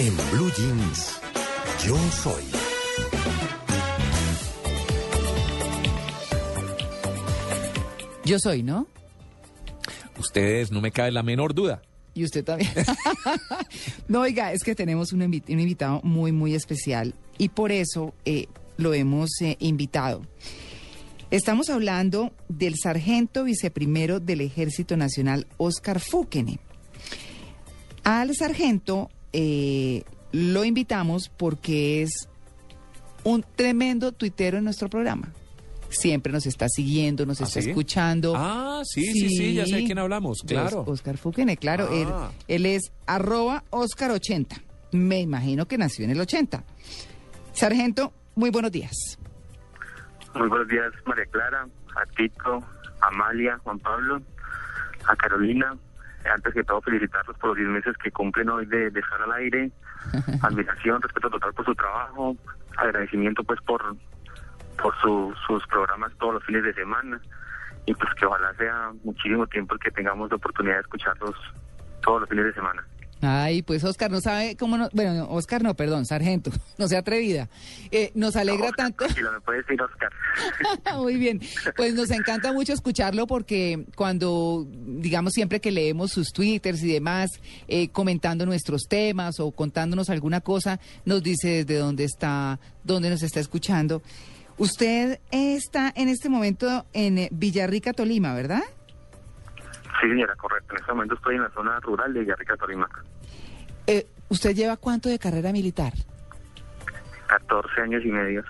En 0.00 0.16
Blue 0.32 0.50
Jeans, 0.56 1.20
yo 1.84 1.96
soy. 2.22 2.44
Yo 8.24 8.38
soy, 8.38 8.62
¿no? 8.62 8.86
Ustedes, 10.18 10.70
no 10.70 10.80
me 10.80 10.92
cabe 10.92 11.10
la 11.10 11.22
menor 11.22 11.54
duda. 11.54 11.82
Y 12.14 12.24
usted 12.24 12.44
también. 12.44 12.70
no, 14.08 14.20
oiga, 14.20 14.52
es 14.52 14.62
que 14.62 14.74
tenemos 14.74 15.12
un, 15.12 15.20
invi- 15.20 15.44
un 15.52 15.60
invitado 15.60 16.00
muy, 16.02 16.32
muy 16.32 16.54
especial 16.54 17.14
y 17.38 17.48
por 17.48 17.72
eso 17.72 18.14
eh, 18.24 18.46
lo 18.76 18.92
hemos 18.94 19.30
eh, 19.40 19.56
invitado. 19.60 20.22
Estamos 21.30 21.70
hablando 21.70 22.32
del 22.48 22.74
sargento 22.76 23.44
viceprimero 23.44 24.18
del 24.20 24.40
Ejército 24.40 24.96
Nacional, 24.96 25.46
Oscar 25.56 26.00
Fúquene. 26.00 26.58
Al 28.02 28.34
sargento 28.34 29.08
eh, 29.32 30.04
lo 30.32 30.64
invitamos 30.64 31.28
porque 31.28 32.02
es 32.02 32.28
un 33.24 33.44
tremendo 33.56 34.12
tuitero 34.12 34.58
en 34.58 34.64
nuestro 34.64 34.88
programa. 34.88 35.28
Siempre 35.88 36.32
nos 36.32 36.46
está 36.46 36.68
siguiendo, 36.68 37.26
nos 37.26 37.40
¿Ah, 37.40 37.44
está 37.44 37.60
sí? 37.62 37.70
escuchando. 37.70 38.34
Ah, 38.36 38.82
sí, 38.84 39.02
sí, 39.04 39.28
sí, 39.28 39.54
ya 39.54 39.66
sé 39.66 39.76
de 39.76 39.84
quién 39.84 39.98
hablamos, 39.98 40.42
claro. 40.46 40.82
Os- 40.82 40.88
Oscar 40.88 41.16
Fúquene, 41.18 41.56
claro. 41.56 41.88
Ah. 41.90 42.30
Él, 42.46 42.64
él 42.64 42.66
es 42.66 42.92
arroba 43.06 43.64
Oscar80. 43.70 44.62
Me 44.92 45.20
imagino 45.20 45.66
que 45.66 45.78
nació 45.78 46.04
en 46.04 46.12
el 46.12 46.20
80. 46.20 46.62
Sargento, 47.52 48.12
muy 48.36 48.50
buenos 48.50 48.70
días. 48.70 49.18
Muy 50.34 50.48
buenos 50.48 50.68
días, 50.68 50.92
María 51.06 51.26
Clara, 51.26 51.66
a 51.96 52.06
Tito, 52.16 52.62
a 53.00 53.08
Amalia, 53.08 53.58
Juan 53.64 53.78
Pablo, 53.80 54.22
a 55.08 55.16
Carolina. 55.16 55.76
Antes 56.28 56.52
que 56.54 56.64
todo, 56.64 56.80
felicitarlos 56.82 57.36
por 57.38 57.48
los 57.50 57.56
10 57.56 57.68
meses 57.68 57.96
que 57.96 58.10
cumplen 58.10 58.50
hoy 58.50 58.66
de, 58.66 58.90
de 58.90 59.00
estar 59.00 59.20
al 59.22 59.32
aire. 59.32 59.70
Admiración, 60.42 61.00
respeto 61.02 61.30
total 61.30 61.52
por 61.54 61.64
su 61.64 61.74
trabajo, 61.74 62.36
agradecimiento 62.76 63.42
pues 63.44 63.60
por, 63.62 63.82
por 64.82 64.94
su- 65.00 65.34
sus 65.46 65.66
programas 65.66 66.12
todos 66.18 66.34
los 66.34 66.44
fines 66.44 66.62
de 66.64 66.74
semana. 66.74 67.20
Y 67.86 67.94
pues 67.94 68.12
que 68.14 68.26
ojalá 68.26 68.52
sea 68.54 68.92
muchísimo 69.04 69.46
tiempo 69.46 69.74
el 69.74 69.80
que 69.80 69.90
tengamos 69.90 70.30
la 70.30 70.36
oportunidad 70.36 70.74
de 70.76 70.80
escucharlos 70.82 71.34
todos 72.02 72.20
los 72.20 72.28
fines 72.30 72.44
de 72.44 72.52
semana. 72.52 72.84
Ay, 73.22 73.62
pues 73.62 73.84
Oscar 73.84 74.10
no 74.10 74.20
sabe 74.20 74.56
cómo 74.56 74.78
no, 74.78 74.88
bueno, 74.92 75.14
no, 75.14 75.30
Oscar 75.30 75.62
no, 75.62 75.74
perdón, 75.74 76.06
sargento, 76.06 76.50
no 76.78 76.88
sea 76.88 77.00
atrevida. 77.00 77.48
Eh, 77.90 78.12
nos 78.14 78.36
alegra 78.36 78.70
tanto. 78.72 79.04
Tranquilo, 79.04 79.32
me 79.32 79.40
puedes 79.40 79.66
decir 79.66 79.80
Oscar. 79.82 80.10
Muy 80.98 81.16
bien, 81.16 81.40
pues 81.76 81.94
nos 81.94 82.10
encanta 82.10 82.52
mucho 82.52 82.72
escucharlo 82.72 83.26
porque 83.26 83.84
cuando, 83.94 84.66
digamos, 84.70 85.32
siempre 85.32 85.60
que 85.60 85.70
leemos 85.70 86.12
sus 86.12 86.32
twitters 86.32 86.82
y 86.82 86.92
demás, 86.92 87.30
eh, 87.68 87.88
comentando 87.88 88.46
nuestros 88.46 88.82
temas 88.88 89.38
o 89.40 89.50
contándonos 89.50 90.08
alguna 90.10 90.40
cosa, 90.40 90.80
nos 91.04 91.22
dice 91.22 91.64
desde 91.64 91.78
dónde 91.78 92.04
está, 92.04 92.58
dónde 92.84 93.10
nos 93.10 93.22
está 93.22 93.40
escuchando. 93.40 94.02
Usted 94.60 95.20
está 95.30 95.92
en 95.96 96.08
este 96.08 96.28
momento 96.28 96.84
en 96.92 97.16
eh, 97.16 97.28
Villarrica, 97.32 97.94
Tolima, 97.94 98.34
¿verdad? 98.34 98.62
Sí, 100.00 100.08
señora, 100.08 100.34
correcto. 100.36 100.74
En 100.74 100.80
este 100.80 100.92
momento 100.92 101.14
estoy 101.14 101.36
en 101.36 101.42
la 101.42 101.50
zona 101.50 101.78
rural 101.80 102.12
de 102.14 102.20
Villarrica, 102.20 102.56
Tolima. 102.56 102.88
Eh, 103.86 104.06
¿Usted 104.28 104.54
lleva 104.54 104.76
cuánto 104.76 105.08
de 105.08 105.18
carrera 105.18 105.52
militar? 105.52 105.92
14 107.28 107.80
años 107.82 108.02
y 108.04 108.08
medio. 108.08 108.44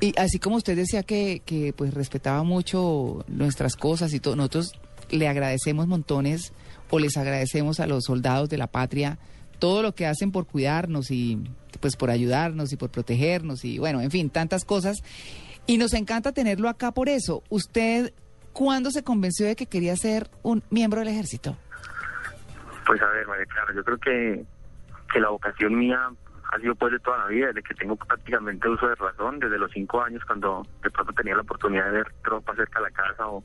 Y 0.00 0.18
así 0.18 0.38
como 0.38 0.56
usted 0.56 0.76
decía 0.76 1.02
que, 1.02 1.42
que 1.44 1.72
pues 1.74 1.94
respetaba 1.94 2.42
mucho 2.42 3.24
nuestras 3.28 3.76
cosas 3.76 4.12
y 4.12 4.20
todo, 4.20 4.36
nosotros 4.36 4.72
le 5.10 5.28
agradecemos 5.28 5.86
montones 5.86 6.52
o 6.90 6.98
les 6.98 7.16
agradecemos 7.16 7.80
a 7.80 7.86
los 7.86 8.04
soldados 8.04 8.48
de 8.48 8.58
la 8.58 8.66
patria 8.66 9.18
todo 9.60 9.82
lo 9.82 9.94
que 9.94 10.06
hacen 10.06 10.32
por 10.32 10.46
cuidarnos 10.46 11.10
y 11.10 11.38
pues 11.78 11.94
por 11.94 12.10
ayudarnos 12.10 12.72
y 12.72 12.76
por 12.76 12.90
protegernos 12.90 13.64
y 13.64 13.78
bueno, 13.78 14.00
en 14.00 14.10
fin, 14.10 14.30
tantas 14.30 14.64
cosas. 14.64 14.96
Y 15.66 15.76
nos 15.78 15.92
encanta 15.92 16.32
tenerlo 16.32 16.68
acá 16.68 16.90
por 16.90 17.08
eso. 17.08 17.44
¿Usted 17.48 18.12
cuándo 18.52 18.90
se 18.90 19.02
convenció 19.02 19.46
de 19.46 19.56
que 19.56 19.66
quería 19.66 19.96
ser 19.96 20.28
un 20.42 20.62
miembro 20.70 21.00
del 21.00 21.08
ejército? 21.08 21.56
Pues 22.86 23.00
a 23.02 23.06
ver, 23.06 23.26
María 23.26 23.46
Clara, 23.46 23.74
yo 23.74 23.84
creo 23.84 23.98
que, 23.98 24.44
que 25.12 25.20
la 25.20 25.28
vocación 25.30 25.78
mía 25.78 26.10
ha 26.52 26.58
sido 26.58 26.74
pues 26.74 26.92
de 26.92 26.98
toda 26.98 27.18
la 27.18 27.26
vida, 27.26 27.46
desde 27.48 27.62
que 27.62 27.74
tengo 27.74 27.96
prácticamente 27.96 28.68
uso 28.68 28.88
de 28.88 28.96
razón, 28.96 29.38
desde 29.38 29.58
los 29.58 29.70
cinco 29.70 30.02
años 30.02 30.24
cuando 30.26 30.66
de 30.82 30.90
pronto 30.90 31.12
tenía 31.12 31.36
la 31.36 31.42
oportunidad 31.42 31.84
de 31.86 31.90
ver 31.92 32.12
tropas 32.24 32.56
cerca 32.56 32.80
de 32.80 32.86
la 32.86 32.90
casa 32.90 33.28
o, 33.28 33.44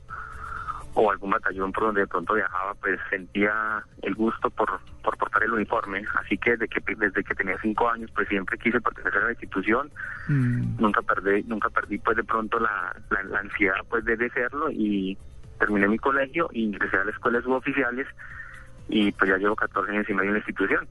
o 0.98 1.10
algún 1.10 1.30
batallón 1.30 1.72
por 1.72 1.84
donde 1.84 2.00
de 2.00 2.06
pronto 2.06 2.32
viajaba, 2.32 2.72
pues 2.74 2.98
sentía 3.10 3.84
el 4.00 4.14
gusto 4.14 4.48
por, 4.48 4.80
por 5.02 5.16
portar 5.18 5.42
el 5.42 5.52
uniforme. 5.52 6.02
Así 6.18 6.38
que 6.38 6.52
desde 6.52 6.68
que 6.68 6.80
desde 6.96 7.22
que 7.22 7.34
tenía 7.34 7.58
cinco 7.60 7.90
años, 7.90 8.10
pues 8.14 8.26
siempre 8.28 8.56
quise 8.56 8.80
pertenecer 8.80 9.20
a 9.20 9.26
la 9.26 9.32
institución. 9.32 9.90
Mm, 10.28 10.80
Nunca 10.80 11.02
perdí, 11.02 11.42
nunca 11.42 11.68
perdí 11.68 11.98
pues 11.98 12.16
de 12.16 12.24
pronto 12.24 12.58
la, 12.58 12.96
la, 13.10 13.22
la 13.24 13.40
ansiedad 13.40 13.76
pues 13.90 14.06
de, 14.06 14.16
serlo 14.30 14.70
y 14.70 15.18
terminé 15.58 15.86
mi 15.86 15.98
colegio 15.98 16.48
ingresé 16.52 16.96
a 16.96 17.04
la 17.04 17.10
escuela 17.10 17.38
de 17.38 17.44
suboficiales 17.44 18.06
y 18.88 19.12
pues 19.12 19.30
ya 19.30 19.36
llevo 19.36 19.54
14 19.54 19.90
años 19.92 20.08
y 20.08 20.14
medio 20.14 20.28
en 20.30 20.34
la 20.34 20.38
institución. 20.38 20.88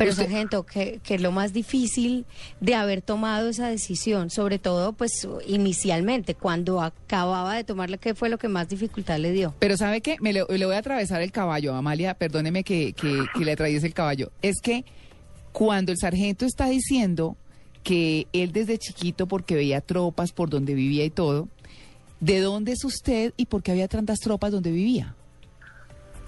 Pero 0.00 0.12
Usted- 0.12 0.24
sargento, 0.24 0.64
¿qué, 0.64 0.98
qué 1.04 1.16
es 1.16 1.20
lo 1.20 1.30
más 1.30 1.52
difícil 1.52 2.24
de 2.60 2.74
haber 2.74 3.02
tomado 3.02 3.50
esa 3.50 3.68
decisión? 3.68 4.30
Sobre 4.30 4.58
todo, 4.58 4.94
pues 4.94 5.28
inicialmente, 5.46 6.34
cuando 6.34 6.80
acababa 6.80 7.54
de 7.54 7.64
tomarla, 7.64 7.98
¿qué 7.98 8.14
fue 8.14 8.30
lo 8.30 8.38
que 8.38 8.48
más 8.48 8.70
dificultad 8.70 9.18
le 9.18 9.30
dio? 9.32 9.54
Pero 9.58 9.76
¿sabe 9.76 10.00
qué? 10.00 10.16
Me 10.22 10.32
le, 10.32 10.42
le 10.48 10.64
voy 10.64 10.74
a 10.74 10.78
atravesar 10.78 11.20
el 11.20 11.32
caballo, 11.32 11.74
Amalia, 11.74 12.14
perdóneme 12.14 12.64
que, 12.64 12.94
que, 12.94 13.26
que 13.36 13.44
le 13.44 13.52
atraviese 13.52 13.86
el 13.86 13.92
caballo. 13.92 14.32
Es 14.40 14.62
que 14.62 14.86
cuando 15.52 15.92
el 15.92 15.98
sargento 15.98 16.46
está 16.46 16.66
diciendo 16.70 17.36
que 17.82 18.26
él 18.32 18.52
desde 18.52 18.78
chiquito, 18.78 19.26
porque 19.26 19.54
veía 19.54 19.82
tropas 19.82 20.32
por 20.32 20.48
donde 20.48 20.72
vivía 20.72 21.04
y 21.04 21.10
todo, 21.10 21.48
¿de 22.20 22.40
dónde 22.40 22.72
es 22.72 22.84
usted 22.86 23.34
y 23.36 23.44
por 23.46 23.62
qué 23.62 23.72
había 23.72 23.86
tantas 23.86 24.18
tropas 24.20 24.50
donde 24.50 24.70
vivía? 24.70 25.14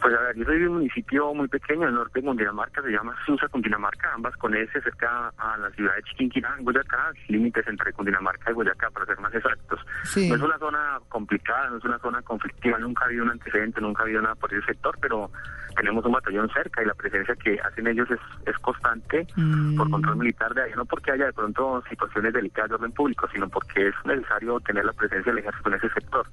Pues 0.03 0.15
a 0.15 0.21
ver, 0.21 0.37
yo 0.37 0.45
soy 0.45 0.59
de 0.59 0.69
un 0.69 0.75
municipio 0.75 1.33
muy 1.33 1.47
pequeño 1.49 1.87
al 1.87 1.95
norte 1.95 2.21
de 2.21 2.27
Cundinamarca, 2.27 2.83
se 2.83 2.91
llama 2.91 3.15
Susa, 3.25 3.49
Cundinamarca, 3.49 4.13
ambas 4.15 4.37
con 4.37 4.55
S, 4.55 4.81
cerca 4.81 5.33
a 5.39 5.57
la 5.57 5.71
ciudad 5.71 5.95
de 5.95 6.03
Chiquinquirá, 6.03 6.55
en 6.59 6.65
Boyacá, 6.65 7.13
límites 7.29 7.67
entre 7.69 7.93
Cundinamarca 7.93 8.51
y 8.51 8.55
Boyacá, 8.55 8.91
para 8.91 9.07
ser 9.07 9.19
más 9.21 9.35
exactos. 9.35 9.81
Sí. 10.05 10.29
No 10.29 10.35
es 10.35 10.43
una 10.43 10.59
zona 10.59 10.99
complicada, 11.09 11.71
no 11.71 11.77
es 11.79 11.85
una 11.85 11.99
zona 12.01 12.21
conflictiva, 12.23 12.79
nunca 12.79 13.05
ha 13.05 13.07
habido 13.07 13.23
un 13.25 13.31
antecedente, 13.31 13.81
nunca 13.81 14.03
ha 14.03 14.05
habido 14.05 14.23
nada 14.23 14.35
por 14.35 14.53
ese 14.53 14.67
sector, 14.67 14.99
pero 15.01 15.31
tenemos 15.77 16.05
un 16.05 16.13
batallón 16.13 16.51
cerca 16.51 16.83
y 16.83 16.87
la 16.87 16.95
presencia 16.95 17.35
que 17.37 17.59
hacen 17.61 17.87
ellos 17.87 18.11
es, 18.11 18.21
es 18.47 18.59
constante 18.59 19.27
Mm. 19.37 19.77
por 19.77 19.91
control 19.91 20.17
militar 20.17 20.55
de 20.55 20.63
ahí, 20.63 20.73
no 20.77 20.85
porque 20.85 21.13
haya 21.13 21.27
de 21.27 21.33
pronto 21.33 21.83
situaciones 21.89 22.33
delicadas 22.33 22.71
de 22.71 22.75
orden 22.77 22.93
público, 22.93 23.29
sino 23.33 23.49
porque 23.49 23.89
es 23.89 23.95
necesario 24.05 24.59
tener 24.61 24.85
la 24.85 24.93
presencia 24.93 25.33
del 25.33 25.39
ejército 25.41 25.69
en 25.69 25.75
ese 25.77 25.89
sector. 25.91 26.27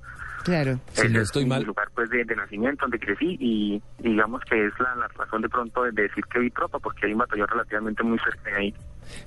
Claro. 0.44 0.80
Si 0.94 1.08
no 1.10 1.20
es 1.20 1.26
estoy 1.26 1.44
mi 1.44 1.50
mal. 1.50 1.64
lugar 1.64 1.90
pues 1.94 2.10
de, 2.10 2.24
de 2.24 2.36
nacimiento, 2.36 2.86
donde 2.86 3.00
crecí 3.00 3.38
y 3.40 3.82
digamos 4.00 4.42
que 4.50 4.66
es 4.66 4.74
la, 4.80 4.96
la 4.96 5.08
razón 5.10 5.42
de 5.42 5.50
pronto 5.50 5.84
de, 5.84 5.92
de 5.92 6.04
decir 6.04 6.24
que 6.32 6.40
vi 6.40 6.50
tropa, 6.52 6.80
porque 6.80 7.06
hay 7.06 7.14
un 7.14 7.20
batallón 7.20 7.48
relativamente 7.48 8.04
muy 8.04 8.18
cerca 8.20 8.50
de 8.52 8.56
ahí. 8.56 8.74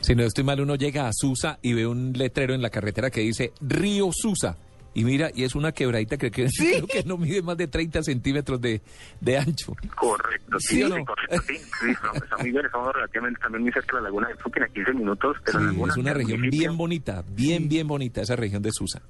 Si 0.00 0.14
no 0.14 0.22
estoy 0.22 0.44
mal, 0.44 0.60
uno 0.60 0.74
llega 0.76 1.08
a 1.08 1.12
Susa 1.12 1.58
y 1.62 1.74
ve 1.74 1.86
un 1.86 2.12
letrero 2.12 2.54
en 2.54 2.62
la 2.62 2.70
carretera 2.70 3.10
que 3.10 3.20
dice 3.20 3.52
Río 3.60 4.10
Susa. 4.12 4.56
Y 4.94 5.04
mira, 5.04 5.30
y 5.34 5.44
es 5.44 5.54
una 5.54 5.72
quebradita 5.72 6.16
que, 6.18 6.30
que 6.30 6.46
creo 6.56 6.86
que 6.86 7.02
no 7.04 7.16
mide 7.16 7.40
más 7.42 7.56
de 7.56 7.66
30 7.66 8.02
centímetros 8.02 8.60
de, 8.60 8.82
de 9.20 9.38
ancho. 9.38 9.74
Correcto, 9.96 10.60
¿Sí 10.60 10.76
sí, 10.76 10.82
sí, 10.82 10.88
no? 10.88 11.04
correcto, 11.04 11.42
sí, 11.48 11.56
sí, 11.56 11.86
no, 12.02 12.12
está 12.22 12.36
muy 12.38 12.50
bien, 12.50 12.66
estamos 12.66 12.92
relativamente 12.94 13.40
también 13.40 13.62
muy 13.62 13.72
cerca 13.72 13.96
de 13.96 14.02
la 14.02 14.08
laguna 14.08 14.28
de 14.28 14.36
Fuquín, 14.36 14.62
a 14.64 14.68
15 14.68 14.92
minutos, 14.92 15.36
pero 15.44 15.58
Sí, 15.58 15.64
la 15.64 15.70
laguna 15.72 15.92
es 15.92 15.98
una 15.98 16.12
región 16.14 16.40
municipio- 16.40 16.60
bien 16.60 16.76
bonita, 16.76 17.24
bien, 17.30 17.68
bien 17.68 17.88
bonita 17.88 18.20
esa 18.22 18.36
región 18.36 18.62
de 18.62 18.70
Susa. 18.72 19.00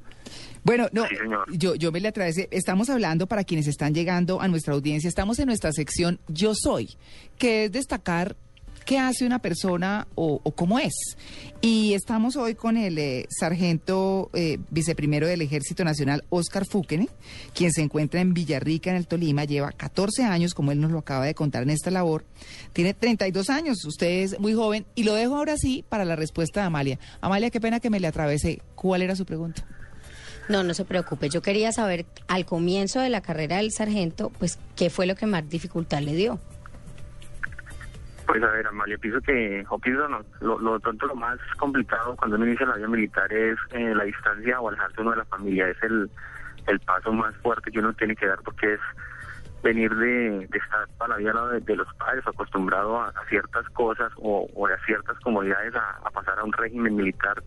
Bueno, 0.64 0.86
no, 0.92 1.04
Sí, 1.08 1.16
señor. 1.16 1.44
yo, 1.50 1.74
yo 1.74 1.90
me 1.90 1.98
le 2.00 2.06
atravesé. 2.08 2.48
Estamos 2.52 2.88
hablando 2.88 3.26
para 3.26 3.42
quienes 3.42 3.66
están 3.66 3.92
llegando 3.94 4.40
a 4.40 4.46
nuestra 4.46 4.74
audiencia. 4.74 5.08
Estamos 5.08 5.40
en 5.40 5.46
nuestra 5.46 5.72
sección 5.72 6.20
Yo 6.28 6.52
Soy, 6.54 6.90
que 7.38 7.64
es 7.64 7.72
destacar 7.72 8.36
qué 8.84 8.98
hace 8.98 9.26
una 9.26 9.40
persona 9.40 10.06
o, 10.14 10.40
o 10.42 10.52
cómo 10.52 10.78
es. 10.78 10.94
Y 11.60 11.94
estamos 11.94 12.36
hoy 12.36 12.54
con 12.54 12.76
el 12.76 12.98
eh, 12.98 13.26
sargento 13.30 14.30
eh, 14.34 14.58
viceprimero 14.70 15.26
del 15.26 15.42
Ejército 15.42 15.84
Nacional, 15.84 16.24
Oscar 16.28 16.66
Fúquene, 16.66 17.08
quien 17.54 17.72
se 17.72 17.82
encuentra 17.82 18.20
en 18.20 18.34
Villarrica, 18.34 18.90
en 18.90 18.96
el 18.96 19.06
Tolima, 19.06 19.44
lleva 19.44 19.70
14 19.70 20.24
años, 20.24 20.54
como 20.54 20.72
él 20.72 20.80
nos 20.80 20.90
lo 20.90 20.98
acaba 20.98 21.24
de 21.24 21.34
contar 21.34 21.62
en 21.62 21.70
esta 21.70 21.90
labor. 21.90 22.24
Tiene 22.72 22.94
32 22.94 23.50
años, 23.50 23.84
usted 23.84 24.22
es 24.22 24.40
muy 24.40 24.54
joven. 24.54 24.86
Y 24.94 25.04
lo 25.04 25.14
dejo 25.14 25.36
ahora 25.36 25.56
sí 25.56 25.84
para 25.88 26.04
la 26.04 26.16
respuesta 26.16 26.60
de 26.60 26.66
Amalia. 26.66 26.98
Amalia, 27.20 27.50
qué 27.50 27.60
pena 27.60 27.80
que 27.80 27.90
me 27.90 28.00
le 28.00 28.08
atravesé. 28.08 28.60
¿Cuál 28.74 29.02
era 29.02 29.14
su 29.14 29.24
pregunta? 29.24 29.64
No, 30.48 30.64
no 30.64 30.74
se 30.74 30.84
preocupe. 30.84 31.28
Yo 31.28 31.42
quería 31.42 31.70
saber 31.72 32.06
al 32.26 32.44
comienzo 32.44 33.00
de 33.00 33.08
la 33.08 33.20
carrera 33.20 33.58
del 33.58 33.70
sargento, 33.70 34.30
pues, 34.38 34.58
¿qué 34.74 34.90
fue 34.90 35.06
lo 35.06 35.14
que 35.14 35.26
más 35.26 35.48
dificultad 35.48 36.00
le 36.00 36.14
dio? 36.14 36.40
Pues 38.26 38.42
a 38.42 38.46
ver, 38.46 38.66
Amalia, 38.66 38.96
pienso 38.98 39.20
que, 39.20 39.64
o 39.68 39.78
pienso 39.78 40.08
no, 40.08 40.20
lo, 40.40 40.58
lo 40.58 40.80
tanto 40.80 41.06
lo 41.06 41.14
más 41.14 41.38
complicado 41.58 42.16
cuando 42.16 42.36
uno 42.36 42.46
inicia 42.46 42.66
la 42.66 42.76
vida 42.76 42.88
militar 42.88 43.32
es 43.32 43.58
eh, 43.70 43.94
la 43.94 44.04
distancia 44.04 44.60
o 44.60 44.68
alejarse 44.68 45.00
uno 45.00 45.10
de 45.10 45.16
la 45.18 45.24
familia, 45.24 45.68
es 45.68 45.82
el, 45.82 46.10
el 46.66 46.80
paso 46.80 47.12
más 47.12 47.34
fuerte 47.38 47.70
que 47.70 47.80
uno 47.80 47.92
tiene 47.94 48.14
que 48.14 48.26
dar 48.26 48.38
porque 48.44 48.74
es 48.74 48.80
venir 49.62 49.94
de, 49.94 50.46
de 50.48 50.58
estar 50.58 50.88
para 50.98 51.14
la 51.14 51.16
vida 51.16 51.30
al 51.30 51.36
lado 51.36 51.48
de, 51.60 51.76
los 51.76 51.94
padres, 51.94 52.26
acostumbrado 52.26 53.00
a, 53.00 53.12
ciertas 53.28 53.68
cosas 53.70 54.12
o, 54.16 54.48
o 54.54 54.66
a 54.66 54.78
ciertas 54.86 55.18
comodidades, 55.20 55.74
a 55.74 56.10
pasar 56.10 56.38
a 56.38 56.44
un 56.44 56.52
régimen 56.52 56.96
militar 56.96 57.42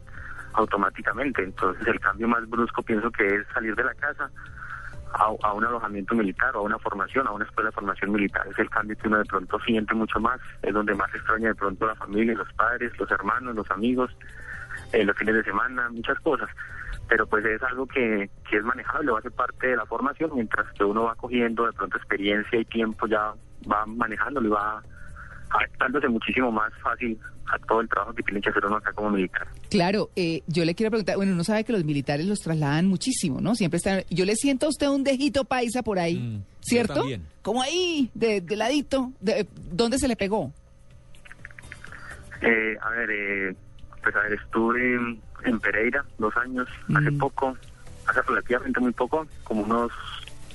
automáticamente. 0.56 1.44
Entonces 1.44 1.86
el 1.88 2.00
cambio 2.00 2.28
más 2.28 2.48
brusco 2.50 2.82
pienso 2.84 3.12
que 3.12 3.26
es 3.36 3.48
salir 3.54 3.76
de 3.76 3.84
la 3.84 3.94
casa 3.96 4.30
a, 5.16 5.48
a 5.48 5.54
un 5.54 5.66
alojamiento 5.66 6.14
militar 6.16 6.56
o 6.56 6.60
a 6.60 6.64
una 6.64 6.80
formación, 6.80 7.28
a 7.28 7.32
una 7.32 7.46
escuela 7.46 7.70
de 7.70 7.76
formación 7.76 8.12
militar. 8.12 8.46
Es 8.48 8.60
el 8.60 8.70
cambio 8.70 8.98
que 8.98 9.08
uno 9.08 9.18
de 9.18 9.26
pronto 9.26 9.60
siente 9.62 9.94
mucho 9.94 10.20
más, 10.20 10.40
es 10.62 10.74
donde 10.74 10.94
más 10.94 11.14
extraña 11.14 11.50
de 11.50 11.56
pronto 11.56 11.88
la 11.88 11.96
familia, 11.96 12.34
los 12.36 12.52
padres, 12.54 12.92
los 13.00 13.10
hermanos, 13.10 13.56
los 13.56 13.70
amigos, 13.72 14.12
eh, 14.92 15.04
los 15.04 15.18
fines 15.18 15.36
de 15.36 15.44
semana, 15.44 15.90
muchas 15.90 16.20
cosas. 16.20 16.50
Pero 17.08 17.28
pues 17.28 17.46
es 17.46 17.62
algo 17.64 17.86
que, 17.88 18.30
que 18.50 18.58
es 18.58 18.64
manejable, 18.64 19.12
va 19.12 19.20
a 19.20 19.22
ser 19.22 19.32
parte 19.32 19.68
de 19.68 19.78
la 19.78 19.86
formación, 19.86 20.32
mientras 20.34 20.72
que 20.74 20.84
uno 20.84 21.04
va 21.04 21.16
cogiendo 21.16 21.66
de 21.66 21.74
pronto 21.74 21.98
experiencia 21.98 22.60
y 22.60 22.66
tiempo, 22.66 23.08
ya 23.08 23.34
va 23.72 23.86
manejándolo 23.86 24.48
y 24.48 24.52
va 24.52 24.84
adaptándose 25.50 26.08
muchísimo 26.08 26.52
más 26.52 26.72
fácil 26.82 27.18
a 27.48 27.60
todo 27.60 27.82
el 27.82 27.88
trabajo 27.90 28.14
que 28.14 28.24
tiene 28.24 28.42
que 28.42 28.50
hacer 28.50 28.66
uno 28.66 28.78
acá 28.78 28.92
como 28.94 29.12
militar. 29.12 29.48
Claro, 29.70 30.10
eh, 30.16 30.42
yo 30.48 30.66
le 30.66 30.74
quiero 30.74 30.90
preguntar, 30.90 31.16
bueno, 31.16 31.34
uno 31.34 31.44
sabe 31.44 31.64
que 31.64 31.72
los 31.74 31.84
militares 31.86 32.26
los 32.26 32.40
trasladan 32.40 32.88
muchísimo, 32.88 33.40
¿no? 33.40 33.54
Siempre 33.56 33.78
están, 33.78 34.04
yo 34.10 34.26
le 34.26 34.36
siento 34.36 34.66
a 34.66 34.70
usted 34.70 34.88
un 34.88 35.04
dejito 35.04 35.46
paisa 35.46 35.84
por 35.84 36.00
ahí, 36.00 36.16
Mm, 36.18 36.44
¿cierto? 36.62 37.04
Como 37.44 37.62
ahí, 37.62 38.10
de, 38.16 38.42
de 38.42 38.56
ladito, 38.56 39.12
de, 39.20 39.46
¿dónde 39.72 40.00
se 40.00 40.08
le 40.08 40.16
pegó? 40.16 40.52
Eh, 42.42 42.76
a 42.82 42.90
ver, 42.90 43.10
eh, 43.12 43.56
pues 44.04 44.16
a 44.16 44.20
ver, 44.22 44.34
estuve 44.34 44.96
en, 44.96 45.20
en 45.46 45.60
Pereira 45.60 46.04
dos 46.18 46.36
años, 46.38 46.68
hace 46.96 47.12
Mm. 47.12 47.18
poco, 47.18 47.58
hace 48.08 48.22
relativamente 48.24 48.80
muy 48.80 48.92
poco, 48.92 49.28
como 49.44 49.62
unos, 49.64 49.92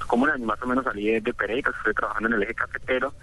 como 0.06 0.24
un 0.24 0.30
año 0.30 0.44
más 0.46 0.60
o 0.62 0.66
menos 0.66 0.84
salí 0.84 1.20
de, 1.20 1.34
Pereira, 1.34 1.70
estoy 1.76 1.94
trabajando 1.94 2.28
en 2.28 2.34
el 2.34 2.42
eje 2.42 2.54
cafetero 2.54 3.14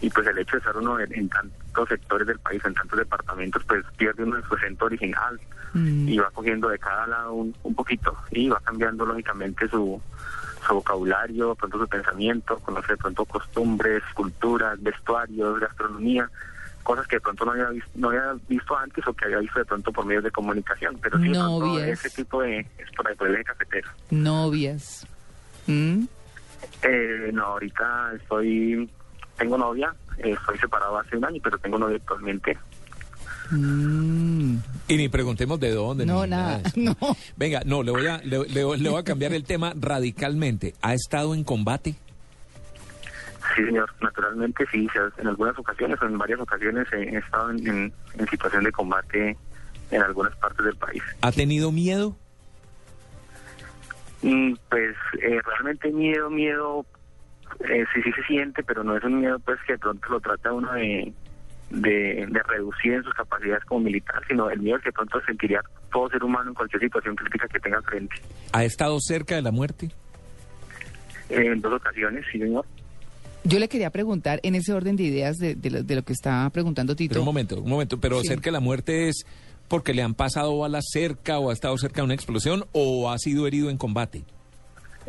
y 0.00 0.10
pues 0.10 0.26
el 0.26 0.38
hecho 0.38 0.52
de 0.52 0.58
estar 0.58 0.76
uno 0.76 0.98
en, 1.00 1.12
en 1.14 1.28
tantos 1.28 1.88
sectores 1.88 2.26
del 2.26 2.38
país, 2.38 2.62
en 2.64 2.74
tantos 2.74 2.98
departamentos, 2.98 3.62
pues 3.64 3.84
pierde 3.96 4.22
uno 4.24 4.40
su 4.46 4.54
acento 4.54 4.84
original 4.86 5.38
Mm. 5.74 6.08
y 6.08 6.16
va 6.16 6.30
cogiendo 6.30 6.70
de 6.70 6.78
cada 6.78 7.06
lado 7.06 7.34
un, 7.34 7.54
un 7.62 7.74
poquito 7.74 8.16
y 8.30 8.48
va 8.48 8.58
cambiando 8.64 9.04
lógicamente 9.04 9.68
su, 9.68 10.00
su 10.66 10.74
vocabulario, 10.74 11.50
de 11.50 11.54
pronto 11.56 11.78
su 11.78 11.86
pensamiento, 11.86 12.58
conoce 12.60 12.92
de 12.92 12.96
pronto 12.96 13.26
costumbres, 13.26 14.02
culturas, 14.14 14.82
vestuarios, 14.82 15.60
gastronomía, 15.60 16.30
cosas 16.82 17.06
que 17.06 17.16
de 17.16 17.20
pronto 17.20 17.44
no 17.44 17.52
había 17.52 17.68
visto, 17.68 17.90
no 17.96 18.08
había 18.08 18.34
visto 18.48 18.78
antes 18.78 19.06
o 19.06 19.12
que 19.12 19.26
había 19.26 19.40
visto 19.40 19.58
de 19.58 19.66
pronto 19.66 19.92
por 19.92 20.06
medios 20.06 20.24
de 20.24 20.30
comunicación, 20.30 20.98
pero 21.02 21.18
sí 21.18 21.24
de 21.24 21.30
Novias. 21.38 21.86
ese 22.02 22.08
tipo 22.22 22.40
de 22.40 22.60
es 22.60 22.90
por 23.18 23.28
el 23.28 23.34
eje 23.34 23.44
cafetero. 23.44 23.90
Novias. 24.10 25.06
¿Mm? 25.66 26.04
Eh, 26.82 27.30
no, 27.34 27.44
ahorita 27.44 28.12
estoy, 28.16 28.88
tengo 29.38 29.56
novia, 29.56 29.94
eh, 30.18 30.32
estoy 30.38 30.58
separado 30.58 30.98
hace 30.98 31.16
un 31.16 31.24
año, 31.24 31.40
pero 31.42 31.56
tengo 31.58 31.78
novia 31.78 31.96
actualmente. 31.96 32.58
Mm. 33.50 34.56
Y 34.88 34.96
ni 34.96 35.08
preguntemos 35.08 35.58
de 35.58 35.70
dónde. 35.72 36.04
No, 36.04 36.24
ni 36.24 36.30
nada, 36.30 36.60
no. 36.76 36.94
Venga, 37.36 37.62
no, 37.64 37.82
le 37.82 37.90
voy, 37.92 38.06
a, 38.06 38.18
le, 38.18 38.40
le- 38.48 38.76
le 38.76 38.88
voy 38.90 39.00
a 39.00 39.04
cambiar 39.04 39.32
el 39.32 39.44
tema 39.44 39.72
radicalmente. 39.78 40.74
¿Ha 40.82 40.92
estado 40.94 41.34
en 41.34 41.44
combate? 41.44 41.94
Sí, 43.56 43.64
señor, 43.64 43.88
naturalmente 44.02 44.64
sí, 44.70 44.86
en 45.16 45.26
algunas 45.26 45.58
ocasiones 45.58 45.98
o 46.02 46.04
en 46.06 46.18
varias 46.18 46.38
ocasiones 46.40 46.86
he 46.92 47.16
estado 47.16 47.50
en, 47.50 47.66
en- 47.66 47.92
en 48.18 48.28
situación 48.28 48.64
de 48.64 48.72
combate 48.72 49.36
en 49.90 50.02
algunas 50.02 50.36
partes 50.36 50.66
del 50.66 50.76
país. 50.76 51.02
¿Ha 51.22 51.32
tenido 51.32 51.72
miedo? 51.72 52.14
Mm, 54.22 54.54
Pues 54.68 54.94
eh, 55.22 55.40
realmente 55.46 55.90
miedo, 55.92 56.28
miedo, 56.28 56.84
eh, 57.68 57.84
sí, 57.94 58.02
sí 58.02 58.12
se 58.12 58.22
siente, 58.24 58.62
pero 58.62 58.84
no 58.84 58.96
es 58.96 59.04
un 59.04 59.20
miedo 59.20 59.38
pues 59.40 59.58
que 59.66 59.72
de 59.74 59.78
pronto 59.78 60.08
lo 60.10 60.20
trata 60.20 60.52
uno 60.52 60.72
de, 60.72 61.12
de, 61.70 62.26
de 62.28 62.42
reducir 62.48 62.94
en 62.94 63.02
sus 63.04 63.14
capacidades 63.14 63.64
como 63.64 63.80
militar, 63.80 64.22
sino 64.28 64.48
el 64.50 64.60
miedo 64.60 64.78
que 64.78 64.86
de 64.88 64.92
pronto 64.92 65.20
sentiría 65.26 65.60
todo 65.92 66.08
ser 66.10 66.22
humano 66.24 66.50
en 66.50 66.54
cualquier 66.54 66.82
situación 66.82 67.14
crítica 67.16 67.46
que 67.48 67.58
tenga 67.60 67.80
frente. 67.82 68.16
¿Ha 68.52 68.64
estado 68.64 68.98
cerca 69.00 69.34
de 69.36 69.42
la 69.42 69.50
muerte? 69.50 69.90
Eh, 71.30 71.46
en 71.46 71.60
dos 71.60 71.74
ocasiones, 71.74 72.24
sí, 72.32 72.38
señor. 72.38 72.64
Yo 73.44 73.58
le 73.58 73.68
quería 73.68 73.90
preguntar 73.90 74.40
en 74.42 74.54
ese 74.54 74.72
orden 74.72 74.96
de 74.96 75.04
ideas 75.04 75.36
de, 75.38 75.54
de 75.54 75.70
lo, 75.70 75.82
de 75.82 75.94
lo 75.94 76.02
que 76.02 76.12
estaba 76.12 76.48
preguntando 76.50 76.96
Tito. 76.96 77.10
Pero 77.12 77.20
un 77.22 77.26
momento, 77.26 77.60
un 77.60 77.70
momento. 77.70 77.98
¿Pero 77.98 78.20
Sí. 78.20 78.28
cerca 78.28 78.46
de 78.46 78.52
la 78.52 78.60
muerte 78.60 79.08
es 79.08 79.24
porque 79.68 79.94
le 79.94 80.02
han 80.02 80.14
pasado 80.14 80.58
balas 80.58 80.86
cerca 80.90 81.38
o 81.38 81.50
ha 81.50 81.52
estado 81.52 81.76
cerca 81.78 81.96
de 82.00 82.06
una 82.06 82.14
explosión 82.14 82.64
o 82.72 83.10
ha 83.10 83.18
sido 83.18 83.46
herido 83.46 83.70
en 83.70 83.76
combate? 83.78 84.24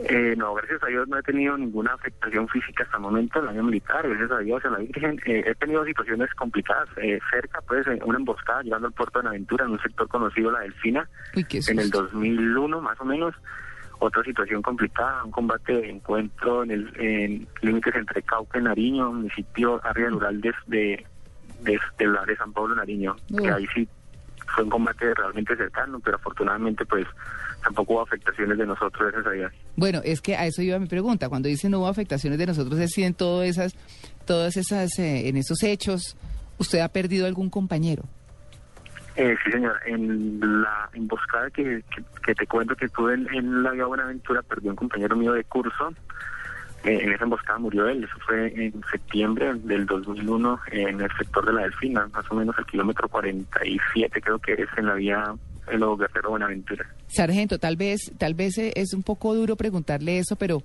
Eh, 0.05 0.35
no, 0.37 0.53
gracias 0.53 0.81
a 0.83 0.87
Dios 0.87 1.07
no 1.07 1.17
he 1.17 1.23
tenido 1.23 1.57
ninguna 1.57 1.93
afectación 1.93 2.47
física 2.47 2.83
hasta 2.83 2.97
el 2.97 3.03
momento 3.03 3.39
en 3.39 3.45
el 3.45 3.49
año 3.51 3.63
militar, 3.63 4.07
gracias 4.07 4.31
a 4.31 4.39
Dios, 4.39 4.63
a 4.63 4.69
la 4.69 4.77
Virgen. 4.79 5.19
Eh, 5.25 5.43
he 5.45 5.55
tenido 5.55 5.83
situaciones 5.85 6.33
complicadas 6.35 6.87
eh, 6.97 7.19
cerca, 7.29 7.61
pues, 7.67 7.85
eh, 7.87 7.99
una 8.05 8.17
emboscada 8.17 8.61
llegando 8.63 8.87
al 8.87 8.93
puerto 8.93 9.19
de 9.19 9.23
Buenaventura 9.23 9.65
en 9.65 9.71
un 9.71 9.81
sector 9.81 10.07
conocido, 10.07 10.51
la 10.51 10.61
Delfina, 10.61 11.09
Uy, 11.35 11.45
en 11.51 11.79
el 11.79 11.85
susto. 11.85 12.03
2001 12.03 12.81
más 12.81 12.99
o 13.01 13.05
menos. 13.05 13.35
Otra 14.01 14.23
situación 14.23 14.61
complicada, 14.61 15.25
un 15.25 15.31
combate 15.31 15.73
de 15.73 15.89
encuentro 15.89 16.63
en 16.63 16.71
el 16.71 16.93
en 16.97 17.47
límites 17.61 17.93
entre 17.95 18.21
Cauca 18.21 18.57
y 18.57 18.61
Nariño, 18.61 19.11
municipio 19.11 19.81
área 19.83 20.07
rural 20.07 20.39
de, 20.39 20.53
de, 20.67 21.05
de, 21.63 21.79
de 21.97 22.07
la 22.07 22.23
de 22.23 22.37
San 22.37 22.53
Pablo 22.53 22.75
Nariño, 22.75 23.17
que 23.37 23.51
ahí 23.51 23.67
sí 23.75 23.89
fue 24.53 24.63
un 24.63 24.69
combate 24.69 25.13
realmente 25.13 25.55
cercano, 25.55 25.99
pero 25.99 26.17
afortunadamente 26.17 26.85
pues 26.85 27.05
tampoco 27.63 27.93
hubo 27.93 28.01
afectaciones 28.01 28.57
de 28.57 28.65
nosotros, 28.65 29.11
gracias 29.11 29.27
a 29.27 29.31
Dios. 29.31 29.53
Bueno, 29.75 30.01
es 30.03 30.21
que 30.21 30.35
a 30.35 30.45
eso 30.45 30.61
iba 30.61 30.79
mi 30.79 30.87
pregunta. 30.87 31.29
Cuando 31.29 31.49
dicen 31.49 31.71
no 31.71 31.79
hubo 31.79 31.87
afectaciones 31.87 32.39
de 32.39 32.45
nosotros, 32.45 32.79
es 32.79 32.91
si 32.91 33.03
en 33.03 33.13
todas 33.13 33.47
esas, 33.47 33.75
todas 34.25 34.57
esas, 34.57 34.97
eh, 34.99 35.27
en 35.27 35.37
esos 35.37 35.63
hechos, 35.63 36.15
usted 36.57 36.79
ha 36.79 36.89
perdido 36.89 37.25
algún 37.25 37.49
compañero. 37.49 38.03
Eh, 39.15 39.35
sí, 39.43 39.51
señor. 39.51 39.77
En 39.85 40.39
la 40.61 40.89
emboscada 40.93 41.49
que, 41.49 41.83
que, 41.93 42.03
que 42.25 42.35
te 42.35 42.47
cuento 42.47 42.75
que 42.75 42.87
tuve 42.87 43.15
en, 43.15 43.27
en 43.33 43.63
la 43.63 43.71
Vía 43.71 43.85
Buenaventura, 43.85 44.41
perdí 44.41 44.69
un 44.69 44.75
compañero 44.75 45.15
mío 45.15 45.33
de 45.33 45.43
curso. 45.43 45.93
Eh, 46.83 46.99
en 47.03 47.11
esa 47.11 47.25
emboscada 47.25 47.59
murió 47.59 47.87
él. 47.89 48.03
Eso 48.03 48.15
fue 48.25 48.47
en 48.55 48.73
septiembre 48.91 49.53
del 49.55 49.85
2001 49.85 50.59
en 50.71 51.01
el 51.01 51.09
sector 51.17 51.45
de 51.45 51.53
la 51.53 51.61
Delfina, 51.63 52.07
más 52.13 52.25
o 52.31 52.35
menos 52.35 52.55
al 52.57 52.65
kilómetro 52.65 53.07
47, 53.09 54.21
creo 54.21 54.39
que 54.39 54.53
es 54.53 54.69
en 54.77 54.85
la 54.85 54.93
vía 54.95 55.35
en 55.71 55.79
los 55.79 55.99
Guerrero 55.99 56.29
Buenaventura. 56.31 56.85
Sargento, 57.07 57.59
tal 57.59 57.75
vez, 57.75 58.11
tal 58.17 58.33
vez 58.33 58.57
eh, 58.57 58.71
es 58.75 58.93
un 58.93 59.03
poco 59.03 59.35
duro 59.35 59.55
preguntarle 59.55 60.17
eso, 60.19 60.35
pero 60.35 60.63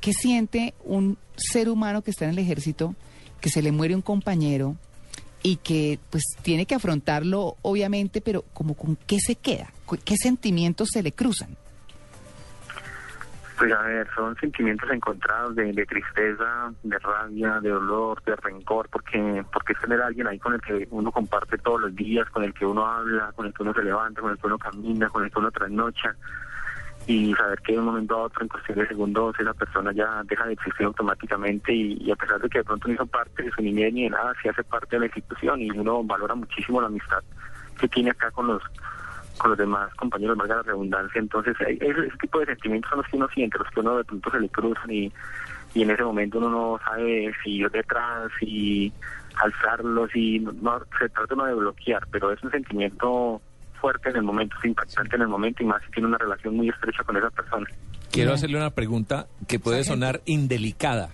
¿qué 0.00 0.12
siente 0.12 0.74
un 0.84 1.16
ser 1.36 1.68
humano 1.68 2.02
que 2.02 2.10
está 2.10 2.24
en 2.24 2.32
el 2.32 2.38
ejército, 2.40 2.94
que 3.40 3.48
se 3.48 3.62
le 3.62 3.72
muere 3.72 3.94
un 3.94 4.02
compañero 4.02 4.76
y 5.42 5.56
que 5.56 5.98
pues 6.10 6.22
tiene 6.42 6.66
que 6.66 6.74
afrontarlo, 6.74 7.56
obviamente, 7.62 8.20
pero 8.20 8.44
como 8.52 8.74
con 8.74 8.96
qué 9.06 9.18
se 9.20 9.36
queda? 9.36 9.70
¿Cu- 9.86 9.98
¿Qué 10.04 10.16
sentimientos 10.16 10.88
se 10.92 11.02
le 11.02 11.12
cruzan? 11.12 11.56
Pues 13.58 13.72
a 13.72 13.82
ver, 13.82 14.08
son 14.14 14.34
sentimientos 14.36 14.90
encontrados 14.90 15.54
de, 15.54 15.72
de 15.72 15.86
tristeza, 15.86 16.72
de 16.82 16.98
rabia, 16.98 17.60
de 17.60 17.68
dolor, 17.68 18.22
de 18.24 18.34
rencor, 18.36 18.88
porque 18.88 19.44
porque 19.52 19.72
es 19.74 19.80
tener 19.80 20.00
a 20.00 20.06
alguien 20.06 20.26
ahí 20.26 20.38
con 20.38 20.54
el 20.54 20.60
que 20.60 20.88
uno 20.90 21.12
comparte 21.12 21.58
todos 21.58 21.82
los 21.82 21.94
días, 21.94 22.28
con 22.30 22.44
el 22.44 22.54
que 22.54 22.66
uno 22.66 22.86
habla, 22.86 23.30
con 23.36 23.46
el 23.46 23.54
que 23.54 23.62
uno 23.62 23.74
se 23.74 23.84
levanta, 23.84 24.20
con 24.20 24.32
el 24.32 24.38
que 24.38 24.46
uno 24.46 24.58
camina, 24.58 25.08
con 25.10 25.24
el 25.24 25.30
que 25.30 25.38
uno 25.38 25.50
trasnocha, 25.50 26.16
y 27.06 27.34
saber 27.34 27.60
que 27.60 27.72
de 27.72 27.78
un 27.78 27.86
momento 27.86 28.14
a 28.14 28.22
otro, 28.22 28.42
en 28.42 28.48
cuestión 28.48 28.78
de 28.78 28.86
segundos, 28.86 29.34
esa 29.38 29.54
persona 29.54 29.92
ya 29.92 30.22
deja 30.24 30.46
de 30.46 30.52
existir 30.52 30.86
automáticamente 30.86 31.72
y, 31.72 32.10
a 32.10 32.16
pesar 32.16 32.40
de 32.40 32.48
que 32.48 32.58
de 32.58 32.64
pronto 32.64 32.88
no 32.88 32.94
hizo 32.94 33.06
parte 33.06 33.42
de 33.42 33.50
su 33.50 33.62
niñez 33.62 33.92
ni 33.92 34.04
de 34.04 34.10
nada, 34.10 34.32
sí 34.40 34.48
hace 34.48 34.64
parte 34.64 34.96
de 34.96 35.00
la 35.00 35.06
institución 35.06 35.60
y 35.60 35.70
uno 35.70 36.02
valora 36.04 36.34
muchísimo 36.34 36.80
la 36.80 36.86
amistad 36.86 37.22
que 37.78 37.88
tiene 37.88 38.10
acá 38.10 38.30
con 38.30 38.46
los 38.46 38.62
con 39.38 39.50
los 39.50 39.58
demás 39.58 39.92
compañeros, 39.94 40.36
valga 40.36 40.56
la 40.56 40.62
redundancia. 40.62 41.20
Entonces, 41.20 41.56
ese, 41.60 41.84
ese 41.84 42.16
tipo 42.20 42.38
de 42.40 42.46
sentimientos 42.46 42.90
son 42.90 42.98
los 42.98 43.08
que 43.08 43.16
uno 43.16 43.28
siente, 43.28 43.58
los 43.58 43.68
que 43.68 43.80
uno 43.80 43.96
de 43.96 44.04
pronto 44.04 44.30
se 44.30 44.40
le 44.40 44.48
cruzan 44.48 44.90
y, 44.90 45.12
y 45.74 45.82
en 45.82 45.90
ese 45.90 46.04
momento 46.04 46.38
uno 46.38 46.50
no 46.50 46.80
sabe 46.84 47.32
si 47.42 47.56
ir 47.56 47.70
detrás, 47.70 48.30
si 48.38 48.92
alzarlos, 49.42 50.14
y 50.14 50.40
no, 50.40 50.52
no, 50.52 50.80
se 50.98 51.08
trata 51.08 51.34
uno 51.34 51.46
de 51.46 51.54
bloquear, 51.54 52.06
pero 52.10 52.32
es 52.32 52.42
un 52.42 52.50
sentimiento 52.50 53.40
fuerte 53.80 54.10
en 54.10 54.16
el 54.16 54.22
momento, 54.22 54.54
es 54.58 54.64
impactante 54.66 55.16
en 55.16 55.22
el 55.22 55.28
momento 55.28 55.62
y 55.62 55.66
más 55.66 55.82
si 55.84 55.90
tiene 55.90 56.08
una 56.08 56.18
relación 56.18 56.56
muy 56.56 56.68
estrecha 56.68 57.02
con 57.04 57.16
esa 57.16 57.30
persona. 57.30 57.66
Quiero 58.10 58.32
hacerle 58.32 58.58
una 58.58 58.70
pregunta 58.70 59.26
que 59.48 59.58
puede 59.58 59.84
sonar 59.84 60.20
indelicada, 60.26 61.10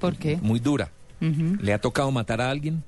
¿Por 0.00 0.16
qué? 0.16 0.38
muy 0.40 0.60
dura. 0.60 0.88
¿Le 1.20 1.72
ha 1.72 1.80
tocado 1.80 2.10
matar 2.10 2.40
a 2.40 2.50
alguien? 2.50 2.82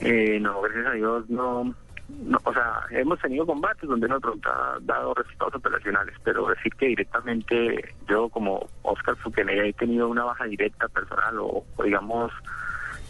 Eh, 0.00 0.38
no, 0.40 0.60
gracias 0.62 0.86
a 0.86 0.92
Dios 0.92 1.28
no, 1.28 1.74
no, 2.08 2.38
o 2.44 2.52
sea, 2.52 2.80
hemos 2.90 3.18
tenido 3.20 3.46
combates 3.46 3.88
donde 3.88 4.06
nos 4.08 4.22
ha 4.24 4.78
dado 4.82 5.14
resultados 5.14 5.54
operacionales, 5.54 6.14
pero 6.22 6.48
decir 6.48 6.72
que 6.78 6.86
directamente 6.86 7.94
yo 8.08 8.28
como 8.28 8.66
Oscar 8.82 9.16
Fuquenega 9.16 9.64
he 9.66 9.72
tenido 9.72 10.08
una 10.08 10.24
baja 10.24 10.44
directa 10.44 10.86
personal 10.88 11.38
o, 11.38 11.64
o 11.76 11.82
digamos 11.82 12.30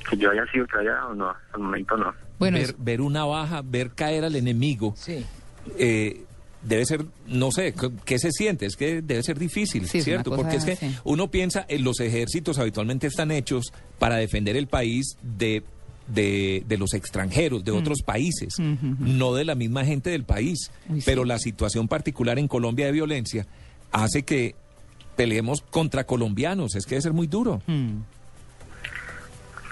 que 0.08 0.16
yo 0.16 0.30
haya 0.30 0.46
sido 0.52 0.66
que 0.66 0.78
haya 0.78 0.92
dado, 0.92 1.14
no, 1.14 1.30
hasta 1.30 1.56
el 1.56 1.62
momento 1.62 1.96
no. 1.96 2.14
Bueno, 2.38 2.56
ver, 2.58 2.66
es- 2.66 2.74
ver 2.84 3.00
una 3.00 3.24
baja, 3.24 3.62
ver 3.64 3.90
caer 3.92 4.24
al 4.24 4.36
enemigo, 4.36 4.92
sí. 4.96 5.24
eh, 5.78 6.24
debe 6.62 6.84
ser, 6.86 7.04
no 7.26 7.50
sé, 7.50 7.74
¿qué 8.04 8.18
se 8.18 8.30
siente? 8.30 8.66
Es 8.66 8.76
que 8.76 9.02
debe 9.02 9.22
ser 9.22 9.38
difícil, 9.38 9.86
Sí, 9.86 10.02
¿cierto? 10.02 10.34
Porque 10.34 10.56
es 10.56 10.64
que 10.64 10.78
uno 11.04 11.30
piensa 11.30 11.64
en 11.68 11.84
los 11.84 12.00
ejércitos 12.00 12.58
habitualmente 12.58 13.06
están 13.06 13.30
hechos 13.30 13.72
para 13.98 14.16
defender 14.16 14.56
el 14.56 14.66
país 14.66 15.16
de, 15.22 15.62
de, 16.06 16.64
de 16.66 16.78
los 16.78 16.94
extranjeros, 16.94 17.64
de 17.64 17.72
otros 17.72 18.02
países, 18.02 18.54
no 18.58 19.34
de 19.34 19.44
la 19.44 19.54
misma 19.54 19.84
gente 19.84 20.10
del 20.10 20.24
país. 20.24 20.70
Uy, 20.88 21.00
sí. 21.00 21.06
Pero 21.06 21.24
la 21.24 21.38
situación 21.38 21.88
particular 21.88 22.38
en 22.38 22.48
Colombia 22.48 22.86
de 22.86 22.92
violencia 22.92 23.46
hace 23.92 24.22
que 24.24 24.54
peleemos 25.16 25.62
contra 25.62 26.04
colombianos. 26.04 26.74
Es 26.74 26.84
que 26.84 26.90
debe 26.90 27.02
ser 27.02 27.12
muy 27.12 27.26
duro. 27.26 27.62
Mm. 27.66 27.98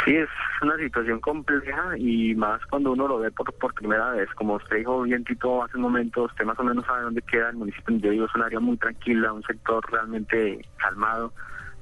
Sí, 0.04 0.16
es 0.16 0.28
una 0.60 0.76
situación 0.78 1.20
compleja 1.20 1.96
y 1.96 2.34
más 2.34 2.60
cuando 2.66 2.92
uno 2.92 3.06
lo 3.06 3.20
ve 3.20 3.30
por, 3.30 3.52
por 3.54 3.72
primera 3.74 4.10
vez. 4.10 4.28
Como 4.34 4.54
usted 4.54 4.78
dijo 4.78 5.02
bien, 5.02 5.22
Tito, 5.22 5.62
hace 5.62 5.76
un 5.76 5.82
momento, 5.82 6.24
usted 6.24 6.44
más 6.44 6.58
o 6.58 6.64
menos 6.64 6.84
sabe 6.86 7.02
dónde 7.02 7.22
queda 7.22 7.50
el 7.50 7.56
municipio 7.56 7.96
yo 7.98 8.10
vivo. 8.10 8.26
Es 8.26 8.34
un 8.34 8.42
área 8.42 8.58
muy 8.58 8.76
tranquila, 8.78 9.32
un 9.32 9.44
sector 9.44 9.84
realmente 9.92 10.64
calmado, 10.76 11.32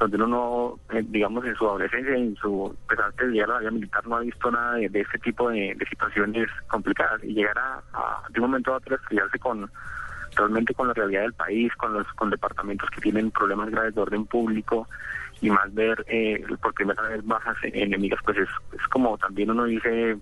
donde 0.00 0.16
uno 0.16 0.26
no, 0.88 0.96
eh, 0.96 1.04
digamos, 1.08 1.44
en 1.44 1.54
su 1.54 1.66
adolescencia, 1.66 2.14
en 2.14 2.34
su, 2.36 2.74
pues 2.88 2.98
antes 2.98 3.26
de 3.28 3.34
llegar 3.34 3.50
la 3.50 3.58
vida 3.58 3.70
militar, 3.70 4.06
no 4.06 4.16
ha 4.16 4.20
visto 4.20 4.50
nada 4.50 4.74
de, 4.76 4.88
de 4.88 5.00
este 5.02 5.18
tipo 5.18 5.50
de, 5.50 5.74
de 5.76 5.86
situaciones 5.86 6.48
complicadas. 6.68 7.22
Y 7.22 7.34
llegar 7.34 7.58
a, 7.58 8.22
de 8.30 8.40
un 8.40 8.46
momento 8.46 8.72
a 8.72 8.78
otro, 8.78 8.96
estrellarse 8.96 9.38
con 9.38 9.70
realmente 10.34 10.72
con 10.74 10.88
la 10.88 10.94
realidad 10.94 11.22
del 11.22 11.34
país, 11.34 11.74
con 11.76 11.92
los 11.92 12.06
con 12.14 12.30
departamentos 12.30 12.88
que 12.90 13.02
tienen 13.02 13.30
problemas 13.30 13.68
graves 13.68 13.94
de 13.94 14.00
orden 14.00 14.24
público 14.24 14.88
y 15.42 15.50
más 15.50 15.72
ver 15.74 16.02
eh, 16.08 16.42
por 16.62 16.72
primera 16.72 17.02
vez 17.02 17.26
bajas 17.26 17.56
enemigas, 17.62 18.20
pues 18.24 18.38
es, 18.38 18.48
es 18.72 18.88
como 18.88 19.18
también 19.18 19.50
uno 19.50 19.64
dice, 19.64 20.16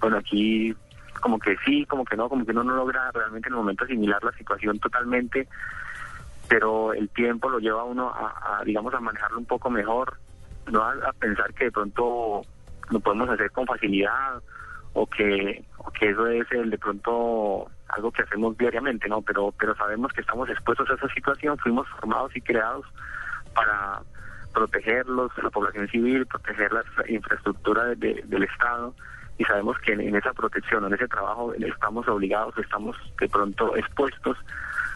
bueno, 0.00 0.18
aquí 0.18 0.74
como 1.20 1.38
que 1.38 1.56
sí, 1.64 1.86
como 1.86 2.04
que 2.04 2.16
no, 2.16 2.28
como 2.28 2.44
que 2.44 2.52
uno 2.52 2.64
no 2.64 2.76
logra 2.76 3.10
realmente 3.12 3.48
en 3.48 3.54
el 3.54 3.58
momento 3.58 3.84
asimilar 3.84 4.22
la 4.22 4.32
situación 4.32 4.78
totalmente, 4.78 5.48
pero 6.48 6.92
el 6.92 7.08
tiempo 7.10 7.48
lo 7.48 7.58
lleva 7.58 7.82
a 7.82 7.84
uno 7.84 8.08
a, 8.08 8.62
digamos, 8.64 8.94
a 8.94 9.00
manejarlo 9.00 9.38
un 9.38 9.46
poco 9.46 9.70
mejor, 9.70 10.16
no 10.70 10.82
a, 10.82 11.12
pensar 11.18 11.52
que 11.54 11.66
de 11.66 11.72
pronto 11.72 12.42
lo 12.90 13.00
podemos 13.00 13.28
hacer 13.28 13.50
con 13.50 13.66
facilidad 13.66 14.42
o 14.94 15.06
que, 15.06 15.64
o 15.78 15.90
que 15.90 16.10
eso 16.10 16.26
es 16.26 16.50
el 16.52 16.70
de 16.70 16.78
pronto 16.78 17.70
algo 17.88 18.10
que 18.10 18.22
hacemos 18.22 18.56
diariamente, 18.56 19.08
¿no? 19.08 19.22
Pero, 19.22 19.52
pero 19.58 19.74
sabemos 19.76 20.12
que 20.12 20.22
estamos 20.22 20.48
expuestos 20.48 20.88
a 20.90 20.94
esa 20.94 21.08
situación, 21.08 21.58
fuimos 21.58 21.86
formados 21.88 22.34
y 22.36 22.40
creados 22.40 22.86
para 23.54 24.00
protegerlos, 24.52 25.30
la 25.42 25.50
población 25.50 25.88
civil, 25.88 26.26
proteger 26.26 26.72
la 26.72 26.82
infraestructura 27.08 27.84
de, 27.84 27.96
de, 27.96 28.22
del 28.26 28.42
Estado 28.44 28.94
y 29.38 29.44
sabemos 29.44 29.78
que 29.78 29.92
en, 29.92 30.16
esa 30.16 30.32
protección, 30.32 30.84
en 30.86 30.94
ese 30.94 31.06
trabajo 31.06 31.54
estamos 31.54 32.08
obligados, 32.08 32.58
estamos 32.58 32.96
de 33.20 33.28
pronto 33.28 33.76
expuestos 33.76 34.36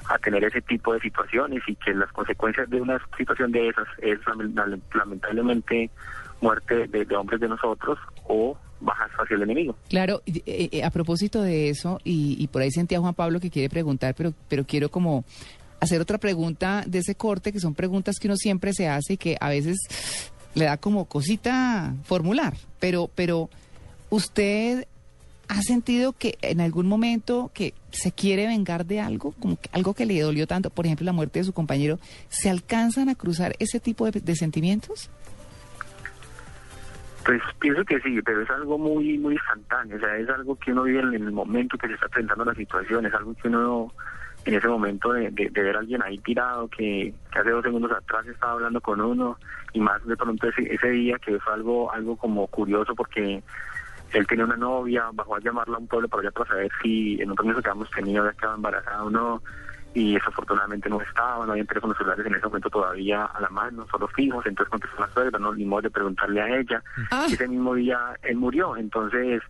a 0.09 0.18
tener 0.18 0.44
ese 0.44 0.61
tipo 0.62 0.92
de 0.94 1.00
situaciones 1.00 1.62
y 1.66 1.75
que 1.76 1.94
las 1.94 2.11
consecuencias 2.12 2.68
de 2.71 2.80
una 2.80 3.00
situación 3.16 3.52
de 3.52 3.68
esas 3.68 3.87
es 3.99 4.18
lamentablemente 4.94 5.90
muerte 6.40 6.87
de, 6.88 7.16
hombres 7.16 7.40
de 7.40 7.49
nosotros 7.49 7.99
o 8.25 8.56
bajas 8.80 9.11
hacia 9.18 9.37
el 9.37 9.42
enemigo. 9.42 9.76
Claro, 9.88 10.23
eh, 10.26 10.68
eh, 10.73 10.85
a 10.85 10.90
propósito 10.90 11.40
de 11.42 11.68
eso, 11.68 12.00
y, 12.04 12.37
y, 12.38 12.49
por 12.49 12.62
ahí 12.62 12.71
sentía 12.71 13.00
Juan 13.00 13.14
Pablo 13.14 13.38
que 13.38 13.50
quiere 13.50 13.68
preguntar, 13.68 14.14
pero, 14.16 14.32
pero 14.49 14.64
quiero 14.64 14.90
como 14.90 15.25
hacer 15.80 16.00
otra 16.00 16.18
pregunta 16.18 16.85
de 16.87 16.99
ese 16.99 17.14
corte, 17.14 17.52
que 17.52 17.61
son 17.61 17.75
preguntas 17.75 18.18
que 18.18 18.28
uno 18.28 18.37
siempre 18.37 18.73
se 18.73 18.88
hace 18.88 19.14
y 19.14 19.16
que 19.16 19.37
a 19.40 19.49
veces 19.49 19.78
le 20.54 20.66
da 20.66 20.76
como 20.76 21.06
cosita 21.06 21.94
formular, 22.04 22.54
pero, 22.78 23.09
pero 23.14 23.49
usted 24.11 24.87
ha 25.52 25.61
sentido 25.61 26.14
que 26.14 26.38
en 26.40 26.62
algún 26.62 26.88
momento 26.88 27.50
que 27.52 27.75
se 27.90 28.11
quiere 28.11 28.47
vengar 28.47 28.87
de 28.87 29.00
algo, 29.00 29.32
como 29.32 29.59
algo 29.73 29.92
que 29.92 30.06
le 30.06 30.18
dolió 30.18 30.47
tanto, 30.47 30.71
por 30.71 30.87
ejemplo 30.87 31.04
la 31.04 31.12
muerte 31.12 31.40
de 31.40 31.44
su 31.44 31.52
compañero, 31.52 31.99
¿se 32.28 32.49
alcanzan 32.49 33.11
a 33.11 33.14
cruzar 33.14 33.52
ese 33.59 33.78
tipo 33.78 34.11
de, 34.11 34.18
de 34.21 34.35
sentimientos? 34.35 35.11
Pues 37.26 37.42
pienso 37.61 37.85
que 37.85 38.00
sí, 38.00 38.18
pero 38.25 38.40
es 38.40 38.50
algo 38.50 38.78
muy 38.78 39.18
muy 39.18 39.35
instantáneo, 39.35 39.99
o 39.99 40.00
sea, 40.00 40.16
es 40.16 40.28
algo 40.30 40.56
que 40.56 40.73
uno 40.73 40.85
vive 40.85 41.00
en 41.00 41.14
el 41.14 41.32
momento 41.32 41.76
que 41.76 41.87
se 41.87 41.94
está 41.94 42.06
enfrentando 42.06 42.47
la 42.47 42.54
situación, 42.54 43.04
es 43.04 43.12
algo 43.12 43.35
que 43.35 43.49
uno 43.49 43.92
en 44.47 44.54
ese 44.54 44.68
momento 44.68 45.12
de, 45.12 45.30
de, 45.30 45.50
de 45.50 45.62
ver 45.62 45.76
a 45.76 45.80
alguien 45.80 46.02
ahí 46.02 46.16
tirado 46.18 46.66
que, 46.68 47.12
que, 47.30 47.38
hace 47.38 47.50
dos 47.50 47.62
segundos 47.62 47.92
atrás 47.92 48.26
estaba 48.26 48.52
hablando 48.52 48.80
con 48.80 49.02
uno 49.02 49.38
y 49.75 49.80
más 49.80 50.04
de 50.06 50.16
pronto 50.16 50.49
ese, 50.49 50.75
ese 50.75 50.88
día 50.88 51.18
que 51.18 51.38
fue 51.38 51.52
algo 51.52 51.92
algo 51.92 52.16
como 52.16 52.47
curioso 52.47 52.94
porque 52.94 53.42
él 54.12 54.26
tenía 54.26 54.45
una 54.45 54.57
novia, 54.57 55.09
bajó 55.12 55.37
a 55.37 55.40
llamarla 55.40 55.76
a 55.76 55.81
un 55.81 55.88
pueblo 55.88 56.09
para 56.09 56.23
allá 56.23 56.31
para 56.31 56.50
saber 56.50 56.71
si 56.83 57.21
en 57.21 57.31
un 57.31 57.37
permiso 57.37 57.62
que 57.62 57.71
habíamos 57.71 57.90
tenido 57.90 58.25
ya 58.25 58.33
quedaba 58.33 58.57
embarazada 58.57 59.04
o 59.04 59.11
no 59.11 59.42
y 59.95 60.14
desafortunadamente 60.14 60.88
no 60.88 61.00
estaba, 61.00 61.45
no 61.45 61.52
había 61.52 61.64
teléfonos 61.64 61.97
celulares 61.99 62.25
en 62.25 62.35
ese 62.35 62.47
momento 62.47 62.71
todavía 62.71 63.25
a 63.26 63.40
la 63.40 63.50
mano, 63.50 63.87
solo 63.90 64.09
fijos, 64.09 64.45
entonces 64.47 64.71
contestó 64.71 65.00
la 65.00 65.12
suegra, 65.12 65.38
no 65.38 65.54
ni 65.54 65.64
modo 65.64 65.83
de 65.83 65.90
preguntarle 65.90 66.40
a 66.40 66.59
ella, 66.59 66.83
ah. 67.11 67.26
ese 67.28 67.47
mismo 67.47 67.75
día 67.75 67.99
él 68.23 68.37
murió, 68.37 68.76
entonces 68.76 69.42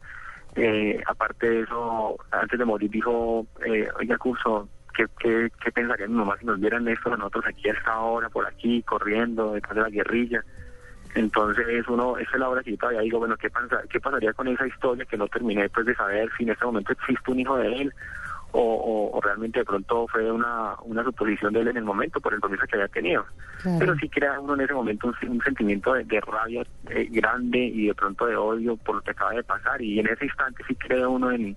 eh, 0.57 1.00
aparte 1.07 1.49
de 1.49 1.61
eso, 1.61 2.16
antes 2.31 2.59
de 2.59 2.64
morir 2.64 2.90
dijo, 2.90 3.47
eh, 3.64 3.88
oiga 3.99 4.19
curso, 4.19 4.69
¿qué, 4.95 5.07
qué, 5.19 5.49
qué 5.62 5.73
pensaría 5.73 6.09
mi 6.09 6.14
mamá 6.14 6.37
si 6.38 6.45
nos 6.45 6.61
vieran 6.61 6.88
esto 6.88 7.16
nosotros 7.16 7.45
aquí 7.47 7.69
a 7.69 7.75
esta 7.75 8.00
hora, 8.00 8.28
por 8.28 8.47
aquí, 8.47 8.83
corriendo, 8.83 9.52
detrás 9.52 9.76
de 9.76 9.83
la 9.83 9.90
guerrilla? 9.90 10.45
Entonces 11.14 11.87
uno, 11.88 12.16
esa 12.16 12.31
es 12.33 12.38
la 12.38 12.49
hora 12.49 12.62
que 12.62 12.71
yo 12.71 12.78
todavía 12.78 13.02
digo, 13.02 13.19
bueno, 13.19 13.37
¿qué, 13.37 13.50
pasa, 13.50 13.83
¿qué 13.90 14.00
pasaría 14.00 14.33
con 14.33 14.49
esa 14.49 14.66
historia 14.66 15.04
que 15.04 15.16
no 15.16 15.28
terminé 15.28 15.69
pues 15.69 15.87
de 15.87 15.95
saber 15.95 16.31
si 16.37 16.45
en 16.45 16.50
este 16.50 16.64
momento 16.64 16.92
existe 16.92 17.31
un 17.31 17.40
hijo 17.40 17.57
de 17.57 17.69
él? 17.69 17.95
O, 18.54 18.61
o, 18.61 19.16
o, 19.16 19.21
realmente 19.23 19.61
de 19.61 19.64
pronto 19.64 20.07
fue 20.09 20.31
una, 20.31 20.75
una 20.83 21.02
suposición 21.02 21.54
de 21.54 21.61
él 21.61 21.69
en 21.69 21.78
el 21.78 21.85
momento 21.85 22.21
por 22.21 22.35
el 22.35 22.40
compromiso 22.40 22.66
que 22.66 22.76
había 22.76 22.88
tenido. 22.88 23.25
Claro. 23.62 23.78
Pero 23.78 23.97
sí 23.97 24.11
crea 24.11 24.38
uno 24.38 24.52
en 24.52 24.61
ese 24.61 24.75
momento 24.75 25.07
un, 25.09 25.31
un 25.31 25.40
sentimiento 25.40 25.95
de, 25.95 26.04
de 26.04 26.21
rabia 26.21 26.62
eh, 26.90 27.09
grande 27.11 27.59
y 27.59 27.87
de 27.87 27.95
pronto 27.95 28.26
de 28.26 28.37
odio 28.37 28.76
por 28.76 28.97
lo 28.97 29.00
que 29.00 29.12
acaba 29.12 29.31
de 29.33 29.42
pasar 29.42 29.81
y 29.81 30.00
en 30.00 30.07
ese 30.07 30.26
instante 30.26 30.62
sí 30.69 30.75
crea 30.75 31.09
uno 31.09 31.31
en, 31.31 31.57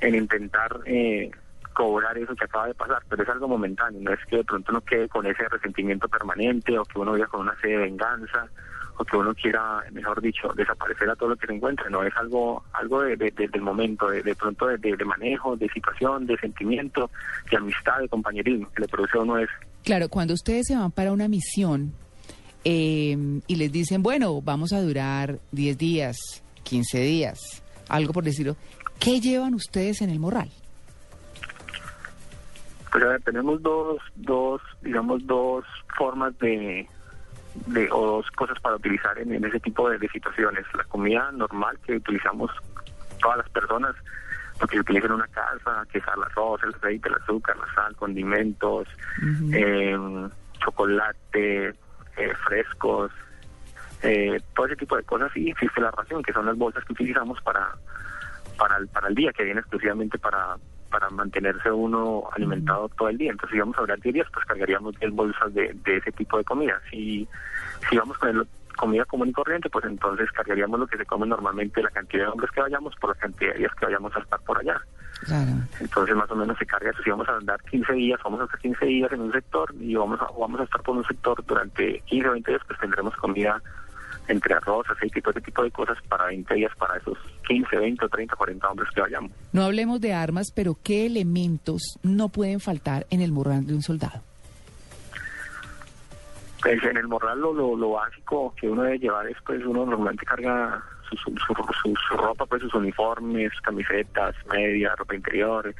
en 0.00 0.14
intentar 0.14 0.78
eh, 0.84 1.28
cobrar 1.76 2.16
eso 2.16 2.34
que 2.34 2.44
acaba 2.44 2.68
de 2.68 2.74
pasar, 2.74 3.02
pero 3.06 3.22
es 3.22 3.28
algo 3.28 3.48
momentáneo, 3.48 4.00
no 4.00 4.10
es 4.10 4.24
que 4.24 4.36
de 4.36 4.44
pronto 4.44 4.72
uno 4.72 4.80
quede 4.80 5.08
con 5.08 5.26
ese 5.26 5.46
resentimiento 5.46 6.08
permanente 6.08 6.78
o 6.78 6.84
que 6.84 6.98
uno 6.98 7.12
viva 7.12 7.26
con 7.26 7.42
una 7.42 7.54
sed 7.60 7.68
de 7.68 7.76
venganza 7.76 8.48
o 8.96 9.04
que 9.04 9.14
uno 9.14 9.34
quiera, 9.34 9.84
mejor 9.92 10.22
dicho, 10.22 10.50
desaparecer 10.56 11.10
a 11.10 11.16
todo 11.16 11.28
lo 11.28 11.36
que 11.36 11.46
se 11.46 11.52
encuentre, 11.52 11.90
no 11.90 12.02
es 12.02 12.16
algo 12.16 12.64
algo 12.72 13.02
de, 13.02 13.16
de, 13.16 13.30
de 13.30 13.48
del 13.48 13.60
momento, 13.60 14.08
de, 14.08 14.34
pronto 14.34 14.68
de, 14.68 15.04
manejo, 15.04 15.54
de 15.54 15.68
situación, 15.68 16.26
de 16.26 16.38
sentimiento, 16.38 17.10
de 17.50 17.58
amistad, 17.58 17.98
de 18.00 18.08
compañerismo 18.08 18.70
que 18.74 18.80
le 18.80 18.88
produce 18.88 19.18
a 19.18 19.20
uno 19.20 19.36
es. 19.36 19.50
Claro, 19.84 20.08
cuando 20.08 20.32
ustedes 20.32 20.68
se 20.68 20.76
van 20.76 20.90
para 20.92 21.12
una 21.12 21.28
misión 21.28 21.92
eh, 22.64 23.18
y 23.46 23.56
les 23.56 23.70
dicen, 23.70 24.02
bueno, 24.02 24.40
vamos 24.40 24.72
a 24.72 24.80
durar 24.80 25.38
10 25.52 25.76
días, 25.76 26.16
15 26.62 27.00
días, 27.00 27.62
algo 27.90 28.14
por 28.14 28.24
decirlo, 28.24 28.56
¿qué 28.98 29.20
llevan 29.20 29.52
ustedes 29.52 30.00
en 30.00 30.08
el 30.08 30.18
morral? 30.18 30.50
Pues 32.90 33.04
a 33.04 33.08
ver, 33.08 33.22
tenemos 33.22 33.62
dos, 33.62 33.98
dos, 34.14 34.62
digamos, 34.82 35.26
dos 35.26 35.64
formas 35.96 36.38
de, 36.38 36.88
de 37.66 37.88
o 37.90 38.06
dos 38.06 38.30
cosas 38.32 38.58
para 38.60 38.76
utilizar 38.76 39.18
en, 39.18 39.32
en 39.32 39.44
ese 39.44 39.60
tipo 39.60 39.88
de, 39.88 39.98
de, 39.98 40.08
situaciones. 40.08 40.64
La 40.74 40.84
comida 40.84 41.30
normal 41.32 41.78
que 41.84 41.96
utilizamos 41.96 42.50
todas 43.20 43.38
las 43.38 43.48
personas, 43.50 43.94
lo 44.60 44.66
que 44.66 44.76
se 44.76 44.80
utiliza 44.80 45.06
en 45.06 45.12
una 45.12 45.28
casa, 45.28 45.84
que 45.90 45.98
es 45.98 46.04
el 46.04 46.22
arroz, 46.22 46.62
el 46.62 46.74
aceite, 46.74 47.08
el 47.08 47.16
azúcar, 47.16 47.56
la 47.56 47.74
sal, 47.74 47.96
condimentos, 47.96 48.88
uh 49.20 49.24
-huh. 49.24 49.54
eh, 49.54 50.30
chocolate, 50.58 51.74
eh, 52.16 52.34
frescos, 52.46 53.10
eh, 54.02 54.40
todo 54.54 54.66
ese 54.66 54.76
tipo 54.76 54.96
de 54.96 55.02
cosas. 55.02 55.36
Y 55.36 55.50
existe 55.50 55.80
la 55.80 55.90
ración, 55.90 56.22
que 56.22 56.32
son 56.32 56.46
las 56.46 56.56
bolsas 56.56 56.84
que 56.84 56.92
utilizamos 56.92 57.40
para, 57.42 57.74
para, 58.56 58.76
el, 58.78 58.88
para 58.88 59.08
el 59.08 59.14
día, 59.14 59.32
que 59.32 59.44
viene 59.44 59.60
exclusivamente 59.60 60.18
para 60.18 60.56
para 60.90 61.10
mantenerse 61.10 61.70
uno 61.70 62.24
alimentado 62.32 62.88
todo 62.90 63.08
el 63.08 63.18
día. 63.18 63.30
Entonces, 63.30 63.54
si 63.54 63.60
vamos 63.60 63.76
a 63.76 63.80
hablar 63.80 64.00
10 64.00 64.14
días, 64.14 64.28
pues 64.32 64.44
cargaríamos 64.46 64.98
10 64.98 65.12
bolsas 65.12 65.52
de, 65.54 65.74
de, 65.84 65.96
ese 65.96 66.12
tipo 66.12 66.38
de 66.38 66.44
comida. 66.44 66.80
Si, 66.90 67.28
si 67.88 67.96
vamos 67.96 68.18
con 68.18 68.28
el, 68.30 68.46
comida 68.76 69.04
común 69.06 69.28
y 69.28 69.32
corriente, 69.32 69.68
pues 69.70 69.84
entonces 69.86 70.30
cargaríamos 70.32 70.78
lo 70.78 70.86
que 70.86 70.98
se 70.98 71.06
come 71.06 71.26
normalmente, 71.26 71.82
la 71.82 71.90
cantidad 71.90 72.24
de 72.24 72.30
hombres 72.30 72.50
que 72.52 72.60
vayamos, 72.60 72.94
por 72.96 73.10
la 73.10 73.20
cantidad 73.20 73.52
de 73.52 73.58
días 73.58 73.74
que 73.74 73.86
vayamos 73.86 74.14
a 74.14 74.20
estar 74.20 74.40
por 74.40 74.58
allá. 74.58 74.80
Claro. 75.24 75.52
Entonces, 75.80 76.14
más 76.14 76.30
o 76.30 76.36
menos 76.36 76.58
se 76.58 76.66
carga 76.66 76.90
eso. 76.90 77.02
Si 77.02 77.10
vamos 77.10 77.28
a 77.28 77.36
andar 77.36 77.60
15 77.62 77.92
días, 77.94 78.20
vamos 78.22 78.40
a 78.40 78.44
estar 78.44 78.60
15 78.60 78.86
días 78.86 79.12
en 79.12 79.20
un 79.22 79.32
sector 79.32 79.74
y 79.80 79.94
vamos 79.94 80.20
a, 80.20 80.26
vamos 80.38 80.60
a 80.60 80.64
estar 80.64 80.82
por 80.82 80.96
un 80.96 81.04
sector 81.04 81.42
durante 81.46 82.00
15 82.00 82.28
o 82.28 82.32
20 82.32 82.50
días, 82.50 82.62
pues 82.66 82.78
tendremos 82.78 83.16
comida 83.16 83.60
entre 84.28 84.54
arroz, 84.54 84.86
aceite 84.90 85.18
y 85.18 85.22
todo 85.22 85.32
ese 85.32 85.40
tipo 85.42 85.62
de 85.62 85.70
cosas 85.70 85.98
para 86.08 86.26
20 86.26 86.54
días 86.54 86.72
para 86.78 86.98
esos 86.98 87.18
15, 87.46 87.76
20, 87.76 88.08
30, 88.08 88.36
40 88.36 88.68
hombres 88.68 88.90
que 88.94 89.00
vayamos. 89.00 89.30
No 89.52 89.62
hablemos 89.64 90.00
de 90.00 90.12
armas, 90.12 90.52
pero 90.54 90.76
¿qué 90.82 91.06
elementos 91.06 91.98
no 92.02 92.28
pueden 92.28 92.60
faltar 92.60 93.06
en 93.10 93.20
el 93.20 93.32
morral 93.32 93.66
de 93.66 93.74
un 93.74 93.82
soldado? 93.82 94.22
Pues 96.62 96.82
en 96.82 96.96
el 96.96 97.06
morral 97.06 97.40
lo, 97.40 97.52
lo, 97.52 97.76
lo 97.76 97.90
básico 97.90 98.54
que 98.58 98.68
uno 98.68 98.82
debe 98.82 98.98
llevar 98.98 99.28
es 99.28 99.36
pues 99.44 99.64
uno 99.64 99.86
normalmente 99.86 100.24
carga 100.24 100.82
su, 101.08 101.16
su, 101.16 101.34
su, 101.82 101.94
su 101.94 102.16
ropa, 102.16 102.46
pues 102.46 102.62
sus 102.62 102.74
uniformes, 102.74 103.52
camisetas, 103.62 104.34
medias, 104.50 104.96
ropa 104.96 105.14
interior, 105.14 105.74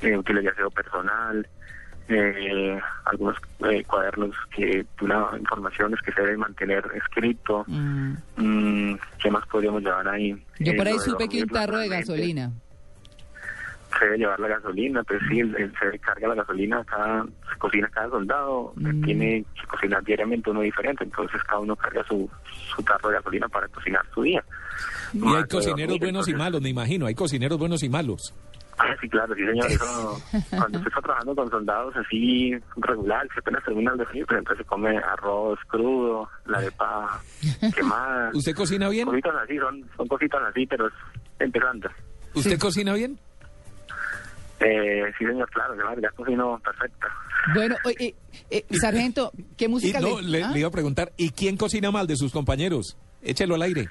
eh, 0.00 0.14
aseo 0.50 0.70
personal, 0.70 1.46
eh, 2.08 2.78
algunos 3.06 3.36
eh, 3.70 3.82
cuadernos 3.84 4.34
que 4.54 4.84
una 5.00 5.26
informaciones 5.38 6.00
que 6.02 6.12
se 6.12 6.20
deben 6.20 6.40
mantener 6.40 6.84
escrito. 6.94 7.64
Mm. 7.66 8.14
Mm, 8.36 8.98
¿Qué 9.22 9.30
más 9.30 9.46
podríamos 9.46 9.82
llevar 9.82 10.06
ahí? 10.08 10.32
Yo 10.58 10.72
Eh, 10.72 10.76
por 10.76 10.86
ahí 10.86 10.94
lo 10.94 10.98
de 11.02 11.04
supe 11.10 11.28
que 11.28 11.42
un 11.42 11.48
tarro 11.48 11.78
de 11.78 11.88
gasolina. 11.88 12.52
Se 13.98 14.04
debe 14.06 14.18
llevar 14.18 14.40
la 14.40 14.48
gasolina, 14.48 15.02
pues 15.04 15.20
sí, 15.30 15.40
se 15.80 15.98
carga 16.00 16.26
la 16.28 16.34
gasolina, 16.34 16.82
cada, 16.84 17.24
se 17.24 17.58
cocina 17.58 17.88
cada 17.92 18.08
soldado, 18.10 18.72
Mm. 18.76 19.04
tiene 19.04 19.44
que 19.60 19.66
cocinar 19.68 20.02
diariamente 20.02 20.50
uno 20.50 20.62
diferente, 20.62 21.04
entonces 21.04 21.40
cada 21.44 21.60
uno 21.60 21.76
carga 21.76 22.04
su, 22.08 22.28
su 22.74 22.82
tarro 22.82 23.10
de 23.10 23.14
gasolina 23.16 23.48
para 23.48 23.68
cocinar 23.68 24.02
su 24.12 24.22
día. 24.22 24.44
Y 25.12 25.18
Más 25.18 25.36
hay 25.36 25.44
cocineros 25.44 25.98
buenos 26.00 26.26
y 26.28 26.34
malos, 26.34 26.60
me 26.60 26.70
imagino. 26.70 27.06
Hay 27.06 27.14
cocineros 27.14 27.56
buenos 27.56 27.84
y 27.84 27.88
malos. 27.88 28.34
Ah, 28.78 28.94
sí, 29.00 29.08
claro, 29.08 29.34
sí, 29.34 29.44
señor. 29.46 29.70
Eso, 29.70 30.20
cuando 30.50 30.78
usted 30.78 30.88
está 30.88 31.00
trabajando 31.00 31.34
con 31.36 31.50
soldados 31.50 31.94
así 31.96 32.52
regular, 32.76 33.26
que 33.28 33.40
apenas 33.40 33.64
termina 33.64 33.92
el 33.92 33.98
desayuno, 33.98 34.26
por 34.26 34.34
ejemplo, 34.36 34.56
se 34.56 34.64
come 34.64 34.98
arroz 34.98 35.58
crudo, 35.68 36.28
la 36.46 36.58
arepa 36.58 37.20
quemada. 37.74 38.30
¿Usted 38.34 38.54
cocina 38.54 38.88
bien? 38.88 39.06
Cositas 39.06 39.34
así, 39.44 39.58
son, 39.58 39.84
son 39.96 40.08
cositas 40.08 40.42
así, 40.48 40.66
pero 40.66 40.86
es 40.88 40.92
empezando. 41.38 41.88
¿Usted 42.34 42.52
Sí. 42.52 42.58
cocina 42.58 42.94
bien? 42.94 43.18
Eh, 44.60 45.02
sí, 45.18 45.24
señor, 45.26 45.48
claro, 45.50 45.74
claro, 45.74 46.00
ya 46.00 46.10
cocino 46.10 46.58
perfecta. 46.64 47.08
Bueno, 47.54 47.76
oye, 47.84 47.96
eh, 48.00 48.14
eh, 48.50 48.64
sargento, 48.80 49.30
¿qué 49.56 49.66
Y 49.66 49.68
música 49.68 50.00
no, 50.00 50.20
le, 50.20 50.42
¿Ah? 50.42 50.50
le 50.52 50.58
iba 50.60 50.68
a 50.68 50.72
preguntar, 50.72 51.12
¿y 51.16 51.30
quién 51.30 51.56
cocina 51.56 51.90
mal 51.90 52.06
de 52.06 52.16
sus 52.16 52.32
compañeros? 52.32 52.96
Échelo 53.22 53.54
al 53.56 53.62
aire. 53.62 53.88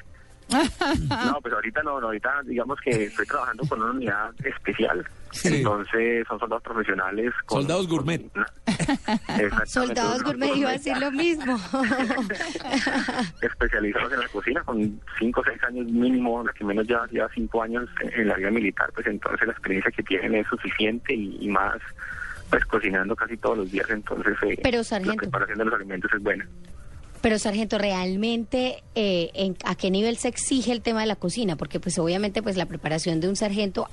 No, 1.10 1.40
pues 1.42 1.54
ahorita 1.54 1.82
no, 1.84 2.00
no, 2.00 2.08
ahorita 2.08 2.42
digamos 2.46 2.80
que 2.82 3.06
estoy 3.06 3.26
trabajando 3.26 3.64
con 3.68 3.82
una 3.82 3.92
unidad 3.92 4.32
especial. 4.46 5.06
Sí. 5.32 5.48
Entonces 5.58 6.28
son 6.28 6.40
soldados 6.40 6.64
profesionales. 6.64 7.34
con- 7.46 7.62
Soldados 7.62 7.88
gourmet. 7.88 8.22
con- 8.32 8.46
Soldados 9.68 10.22
gourmet 10.24 10.56
iba 10.56 10.70
a 10.70 10.74
decir 10.74 10.96
lo 10.98 11.12
mismo. 11.12 11.58
especializados 13.42 14.14
en 14.14 14.20
la 14.20 14.28
cocina 14.28 14.62
con 14.64 15.00
cinco 15.18 15.42
o 15.42 15.44
seis 15.44 15.62
años 15.64 15.86
mínimo, 15.88 16.44
la 16.44 16.54
que 16.54 16.64
menos 16.64 16.88
lleva, 16.88 17.08
lleva 17.08 17.30
cinco 17.34 17.62
años 17.64 17.90
en, 18.02 18.22
en 18.22 18.28
la 18.28 18.36
vida 18.36 18.52
militar, 18.52 18.92
pues 18.94 19.08
entonces 19.08 19.48
la 19.48 19.54
experiencia 19.54 19.92
que 19.92 20.04
tienen 20.04 20.36
es 20.36 20.48
suficiente 20.48 21.14
y, 21.14 21.38
y 21.42 21.48
más 21.48 21.78
pues 22.50 22.64
cocinando 22.66 23.16
casi 23.16 23.36
todos 23.38 23.58
los 23.58 23.72
días, 23.72 23.90
entonces 23.90 24.38
eh, 24.44 24.60
Pero, 24.62 24.84
sargento. 24.84 25.16
la 25.16 25.22
preparación 25.22 25.58
de 25.58 25.66
los 25.66 25.74
alimentos 25.74 26.12
es 26.14 26.22
buena. 26.22 26.48
Pero, 27.24 27.40
sargento, 27.40 27.78
realmente, 27.78 28.84
eh, 28.96 29.32
en- 29.34 29.56
¿a 29.64 29.76
qué 29.76 29.90
nivel 29.90 30.18
se 30.18 30.28
exige 30.28 30.74
el 30.74 30.82
tema 30.82 31.00
de 31.00 31.06
la 31.08 31.16
cocina? 31.16 31.56
Porque, 31.56 31.80
pues, 31.80 31.98
obviamente, 31.98 32.44
pues, 32.44 32.58
la 32.58 32.66
preparación 32.66 33.22
de 33.22 33.30
un 33.30 33.38
sargento, 33.38 33.88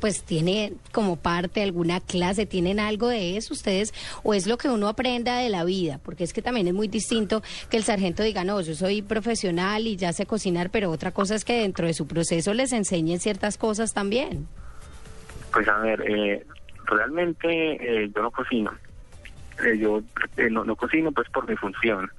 pues, 0.00 0.24
tiene 0.24 0.72
como 0.90 1.14
parte 1.14 1.62
alguna 1.62 2.00
clase, 2.00 2.44
¿tienen 2.44 2.80
algo 2.80 3.06
de 3.06 3.36
eso 3.36 3.54
ustedes? 3.54 3.94
¿O 4.24 4.34
es 4.34 4.48
lo 4.48 4.58
que 4.58 4.68
uno 4.68 4.88
aprenda 4.88 5.38
de 5.38 5.48
la 5.48 5.62
vida? 5.62 6.00
Porque 6.04 6.24
es 6.24 6.32
que 6.32 6.42
también 6.42 6.66
es 6.66 6.74
muy 6.74 6.88
distinto 6.88 7.40
que 7.70 7.76
el 7.76 7.84
sargento 7.84 8.24
diga, 8.24 8.42
no, 8.42 8.60
yo 8.60 8.74
soy 8.74 9.00
profesional 9.00 9.86
y 9.86 9.94
ya 9.94 10.12
sé 10.12 10.26
cocinar, 10.26 10.70
pero 10.70 10.90
otra 10.90 11.12
cosa 11.12 11.36
es 11.36 11.44
que 11.44 11.60
dentro 11.60 11.86
de 11.86 11.94
su 11.94 12.08
proceso 12.08 12.52
les 12.52 12.72
enseñen 12.72 13.20
ciertas 13.20 13.58
cosas 13.58 13.92
también. 13.94 14.48
Pues 15.52 15.68
a 15.68 15.78
ver, 15.78 16.00
eh, 16.04 16.44
realmente 16.86 17.46
eh, 18.04 18.10
yo 18.12 18.22
no 18.22 18.32
cocino. 18.32 18.72
Eh, 19.64 19.78
yo 19.78 20.02
eh, 20.36 20.48
no, 20.50 20.64
no 20.64 20.74
cocino 20.74 21.12
pues 21.12 21.28
por 21.28 21.48
mi 21.48 21.54
función, 21.56 22.10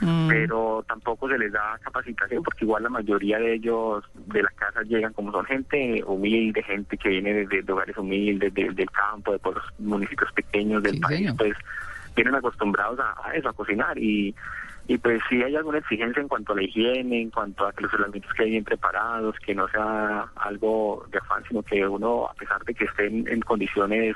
Mm. 0.00 0.28
pero 0.28 0.84
tampoco 0.86 1.28
se 1.28 1.38
les 1.38 1.50
da 1.52 1.78
capacitación 1.82 2.42
porque 2.42 2.64
igual 2.66 2.82
la 2.82 2.90
mayoría 2.90 3.38
de 3.38 3.54
ellos 3.54 4.04
de 4.14 4.42
las 4.42 4.52
casas 4.54 4.86
llegan 4.86 5.12
como 5.14 5.32
son 5.32 5.44
gente 5.46 6.02
humilde, 6.06 6.62
gente 6.62 6.98
que 6.98 7.08
viene 7.08 7.32
de, 7.46 7.62
de 7.62 7.72
hogares 7.72 7.96
humildes, 7.96 8.52
de- 8.52 8.70
del 8.72 8.90
campo, 8.90 9.32
de 9.32 9.38
pueblos, 9.38 9.64
municipios 9.78 10.30
pequeños 10.32 10.82
del 10.82 10.94
Sí, 10.96 11.00
país, 11.00 11.18
señor. 11.20 11.36
pues 11.36 11.54
vienen 12.14 12.34
acostumbrados 12.34 12.98
a, 13.00 13.14
a 13.24 13.32
eso, 13.34 13.48
a 13.48 13.52
cocinar 13.52 13.96
y 13.98 14.34
y 14.88 14.98
pues 14.98 15.20
sí 15.28 15.42
hay 15.42 15.56
alguna 15.56 15.78
exigencia 15.78 16.20
en 16.22 16.28
cuanto 16.28 16.52
a 16.52 16.56
la 16.56 16.62
higiene, 16.62 17.20
en 17.22 17.30
cuanto 17.30 17.66
a 17.66 17.72
que 17.72 17.82
los 17.82 17.92
alimentos 17.94 18.32
queden 18.34 18.52
bien 18.52 18.64
preparados, 18.64 19.34
que 19.44 19.52
no 19.52 19.66
sea 19.66 20.26
algo 20.36 21.04
de 21.10 21.18
afán, 21.18 21.42
sino 21.48 21.60
que 21.64 21.84
uno, 21.88 22.26
a 22.28 22.34
pesar 22.34 22.62
de 22.64 22.72
que 22.72 22.84
estén 22.84 23.26
en 23.26 23.40
condiciones, 23.40 24.14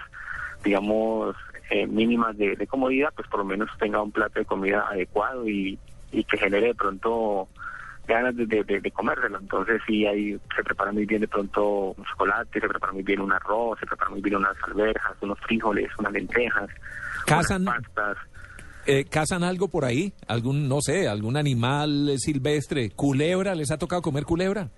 digamos, 0.62 1.34
eh, 1.70 1.86
mínimas 1.86 2.36
de, 2.36 2.56
de 2.56 2.66
comodidad, 2.66 3.12
pues 3.16 3.26
por 3.28 3.38
lo 3.40 3.44
menos 3.46 3.68
tenga 3.78 4.02
un 4.02 4.12
plato 4.12 4.38
de 4.38 4.44
comida 4.44 4.86
adecuado 4.90 5.48
y, 5.48 5.78
y 6.12 6.24
que 6.24 6.36
genere 6.36 6.68
de 6.68 6.74
pronto 6.74 7.48
ganas 8.06 8.36
de, 8.36 8.44
de, 8.46 8.64
de- 8.80 8.90
comérselo. 8.90 9.38
Entonces 9.38 9.80
sí, 9.86 10.04
ahí 10.04 10.36
se 10.56 10.64
prepara 10.64 10.90
muy 10.92 11.06
bien 11.06 11.20
de 11.20 11.28
pronto 11.28 11.94
un 11.96 12.04
chocolate, 12.04 12.60
se 12.60 12.68
prepara 12.68 12.92
muy 12.92 13.02
bien 13.04 13.20
un 13.20 13.32
arroz, 13.32 13.78
se 13.78 13.86
prepara 13.86 14.10
muy 14.10 14.20
bien 14.20 14.36
unas 14.36 14.56
alberjas, 14.64 15.12
unos 15.20 15.38
frijoles, 15.40 15.88
unas 15.98 16.12
lentejas, 16.12 16.68
Cazan- 17.26 17.62
unas 17.62 17.82
pastas. 17.94 18.16
Eh, 18.86 19.04
¿Cazan 19.04 19.44
algo 19.44 19.68
por 19.68 19.84
ahí? 19.84 20.12
¿Algún, 20.26 20.68
no 20.68 20.80
sé, 20.80 21.06
algún 21.06 21.36
animal 21.36 22.14
silvestre? 22.18 22.90
¿Culebra? 22.90 23.54
¿Les 23.54 23.70
ha 23.70 23.78
tocado 23.78 24.02
comer 24.02 24.24
culebra? 24.24 24.68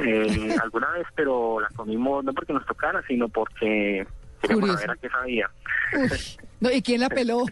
Eh, 0.00 0.54
alguna 0.62 0.90
vez, 0.92 1.06
pero 1.16 1.58
la 1.58 1.68
comimos 1.74 2.22
no 2.22 2.32
porque 2.32 2.52
nos 2.52 2.64
tocara, 2.66 3.02
sino 3.08 3.28
porque 3.28 4.06
Curioso. 4.48 4.74
saber 4.78 4.90
a 4.90 4.96
qué 4.96 5.08
sabía. 5.08 5.50
Uy, 5.98 6.08
no, 6.60 6.70
¿y 6.70 6.82
quién 6.82 7.00
la 7.00 7.08
peló? 7.10 7.44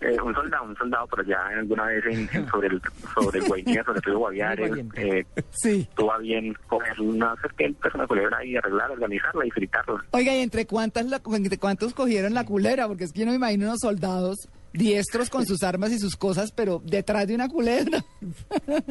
Eh, 0.00 0.16
un 0.22 0.34
soldado, 0.34 0.64
un 0.64 0.76
soldado 0.76 1.06
por 1.08 1.20
allá 1.20 1.38
alguna 1.58 1.84
vez 1.86 2.04
en, 2.06 2.28
en- 2.32 2.48
sobre 2.48 2.68
el 2.68 2.80
sobre 3.14 3.38
el 3.40 3.46
Guainía, 3.46 3.84
sobre 3.84 3.98
el 3.98 4.02
río 4.04 4.18
Guaviare, 4.18 4.86
eh, 4.96 5.26
sí. 5.50 5.88
tuvo 5.96 6.12
a 6.12 6.18
bien 6.18 6.54
coger 6.68 7.00
una 7.00 7.34
serpiente, 7.42 7.88
una 7.94 8.06
culebra 8.06 8.44
y 8.44 8.56
arreglarla, 8.56 8.94
organizarla 8.94 9.46
y 9.46 9.50
fritarla. 9.50 10.04
Oiga, 10.12 10.34
¿y 10.34 10.40
entre 10.40 10.66
cuántas 10.66 11.06
la- 11.06 11.20
entre 11.32 11.58
cuántos 11.58 11.94
cogieron 11.94 12.32
la 12.34 12.44
culebra? 12.44 12.86
Porque 12.88 13.04
es 13.04 13.12
que 13.12 13.20
yo 13.20 13.26
no 13.26 13.32
me 13.32 13.36
imagino 13.36 13.66
unos 13.66 13.80
soldados 13.80 14.48
diestros 14.72 15.30
con 15.30 15.46
sus 15.46 15.62
armas 15.62 15.92
y 15.92 15.98
sus 15.98 16.16
cosas, 16.16 16.50
pero 16.52 16.80
detrás 16.84 17.26
de 17.28 17.34
una 17.34 17.48
culebra. 17.48 18.04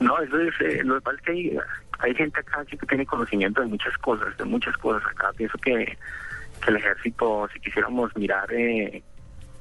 No, 0.00 0.18
eso 0.20 0.40
es, 0.40 0.54
eh, 0.60 0.82
lo 0.84 0.94
que 0.96 1.00
pasa 1.00 1.16
es 1.16 1.22
que 1.22 1.32
hay, 1.32 1.58
hay 1.98 2.14
gente 2.14 2.40
acá 2.40 2.64
que 2.64 2.76
tiene 2.76 3.04
conocimiento 3.04 3.60
de 3.60 3.66
muchas 3.66 3.96
cosas, 3.98 4.36
de 4.36 4.44
muchas 4.44 4.76
cosas 4.76 5.02
acá. 5.10 5.32
Pienso 5.36 5.58
que, 5.58 5.96
que 6.64 6.70
el 6.70 6.76
ejército, 6.76 7.48
si 7.52 7.60
quisiéramos 7.60 8.16
mirar 8.16 8.46
eh, 8.52 9.02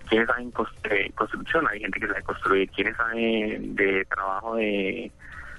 quiénes 0.07 0.27
saben 0.27 0.53
eh, 0.91 1.11
construcción, 1.15 1.67
hay 1.67 1.79
gente 1.79 1.99
que 1.99 2.07
sabe 2.07 2.21
construir, 2.21 2.69
quiénes 2.69 2.95
saben 2.95 3.75
de 3.75 4.05
trabajo 4.05 4.55
de 4.55 5.11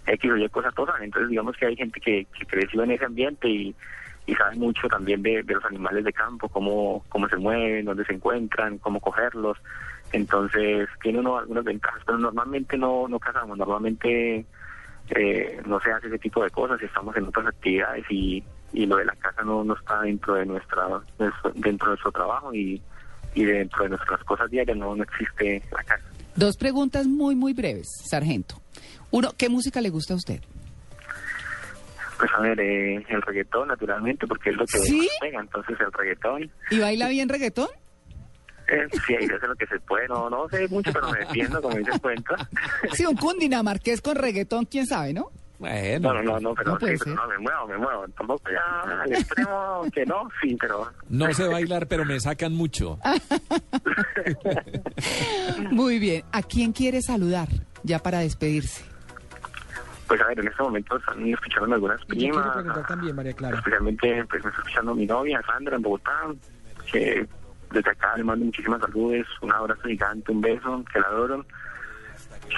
X 0.07 0.31
o 0.31 0.37
Y 0.37 0.49
cosas, 0.49 0.75
todas. 0.75 1.01
Entonces, 1.03 1.31
digamos 1.31 1.57
que 1.57 1.67
hay 1.67 1.77
gente 1.77 2.01
que, 2.01 2.27
que 2.39 2.47
creció 2.47 2.85
en 2.85 2.93
ese 2.93 3.05
ambiente 3.05 3.49
y, 3.49 3.75
y 4.27 4.35
sabe 4.37 4.57
mucho 4.57 4.87
también 4.89 5.23
de, 5.23 5.43
de 5.43 5.55
los 5.55 5.65
animales 5.65 6.05
de 6.05 6.13
campo, 6.13 6.49
cómo, 6.49 7.05
cómo 7.09 7.29
se 7.29 7.37
mueven, 7.37 7.85
dónde 7.85 8.05
se 8.05 8.15
encuentran, 8.15 8.79
cómo 8.79 9.01
cogerlos. 9.01 9.59
Entonces, 10.13 10.89
tiene 11.03 11.19
uno 11.19 11.37
algunas 11.39 11.65
ventajas, 11.65 12.03
pero 12.07 12.17
normalmente 12.17 12.79
no, 12.79 13.09
no 13.09 13.19
cazamos, 13.19 13.59
normalmente 13.59 14.47
eh, 15.11 15.61
no 15.67 15.81
se 15.81 15.91
hace 15.91 16.09
ese 16.09 16.19
tipo 16.19 16.43
de 16.43 16.51
cosas, 16.51 16.81
estamos 16.83 17.17
en 17.17 17.27
otras 17.27 17.47
actividades 17.47 18.05
y, 18.11 18.43
y 18.73 18.87
lo 18.87 18.97
de 18.97 19.05
la 19.05 19.15
casa 19.17 19.43
no, 19.43 19.65
no 19.65 19.75
está 19.75 20.01
dentro 20.03 20.35
de 20.35 20.47
nuestra 20.47 20.87
dentro 21.55 21.87
de 21.87 21.91
nuestro 21.93 22.13
trabajo 22.13 22.53
y, 22.55 22.81
y 23.35 23.45
dentro 23.45 23.85
de 23.85 23.91
nuestras 23.91 24.23
cosas 24.25 24.51
diarias 24.51 24.77
no, 24.77 24.95
no 24.95 25.03
existe 25.03 25.63
la 25.73 25.83
casa. 25.85 26.05
Dos 26.37 26.57
preguntas 26.57 27.07
muy, 27.07 27.35
muy 27.35 27.53
breves, 27.53 27.89
sargento. 28.09 28.61
Uno, 29.11 29.33
¿qué 29.37 29.49
música 29.49 29.81
le 29.81 29.91
gusta 29.91 30.15
a 30.15 30.17
usted? 30.17 30.41
Pues 32.19 32.31
a 32.37 32.41
ver, 32.41 32.59
eh, 32.61 32.97
el 33.09 33.23
reggaetón 33.23 33.69
naturalmente, 33.69 34.27
porque 34.27 34.51
es 34.51 34.57
lo 34.57 34.67
que 34.67 34.79
¿Sí? 34.79 35.09
pega, 35.21 35.41
entonces 35.41 35.77
el 35.81 35.93
reggaetón, 35.93 36.51
¿Y 36.71 36.79
baila 36.81 37.09
bien 37.09 37.29
reggaetón? 37.29 37.69
Eh, 38.69 38.87
sí, 39.07 39.15
ahí 39.15 39.27
hace 39.27 39.47
lo 39.47 39.55
que 39.57 39.67
se 39.67 39.79
puede, 39.81 40.09
no, 40.09 40.29
no 40.31 40.49
sé 40.49 40.67
mucho, 40.69 40.93
pero 40.93 41.11
me 41.11 41.19
defiendo, 41.21 41.61
como 41.63 41.77
dice 41.77 41.99
cuenta. 42.01 42.37
Sí, 42.93 43.05
un 43.07 43.17
cundinamarqués 43.17 44.01
con 44.01 44.17
reggaetón, 44.17 44.65
quién 44.67 44.87
sabe, 44.87 45.13
¿no? 45.13 45.31
Bueno, 45.59 46.13
No, 46.13 46.23
no, 46.23 46.33
no, 46.35 46.41
no, 46.41 46.55
pero, 46.55 46.73
No 46.75 46.79
sí, 46.79 46.95
pero 47.03 47.17
no, 47.17 47.27
me 47.27 47.39
muevo, 47.39 47.67
me 47.67 47.79
muevo. 47.79 48.07
Tampoco 48.17 48.45
ya 48.49 49.03
al 49.03 49.13
extremo 49.13 49.85
que 49.93 50.07
no, 50.07 50.29
sí, 50.41 50.57
pero 50.61 50.89
no 51.09 51.35
sé 51.35 51.49
bailar, 51.49 51.89
pero 51.89 52.05
me 52.05 52.21
sacan 52.21 52.55
mucho. 52.55 52.97
Muy 55.71 55.99
bien. 55.99 56.25
¿A 56.33 56.43
quién 56.43 56.73
quiere 56.73 57.03
saludar 57.03 57.49
ya 57.83 57.99
para 57.99 58.21
despedirse? 58.21 58.85
Pues 60.07 60.21
a 60.23 60.27
ver, 60.29 60.41
en 60.41 60.49
este 60.49 60.63
momento 60.63 60.97
están 60.97 61.27
escuchando 61.29 61.75
algunas 61.75 62.01
yo 62.03 62.07
quiero 62.07 62.35
primas. 62.37 62.55
preguntar 62.57 62.87
también, 62.87 63.17
María 63.17 63.33
Clara. 63.35 63.59
Especialmente, 63.59 64.25
pues 64.31 64.43
me 64.45 64.51
está 64.51 64.63
escuchando 64.63 64.95
mi 64.95 65.07
novia, 65.07 65.43
Sandra, 65.47 65.77
en 65.77 65.83
Bogotá, 65.83 66.13
que 66.91 67.27
desde 67.73 67.91
acá 67.91 68.17
le 68.17 68.25
mando 68.25 68.45
muchísimas 68.45 68.81
saludes, 68.81 69.27
un 69.43 69.53
abrazo 69.53 69.83
gigante, 69.83 70.33
un 70.33 70.41
beso, 70.41 70.85
que 70.93 71.01
la 71.01 71.07
adoro, 71.07 71.45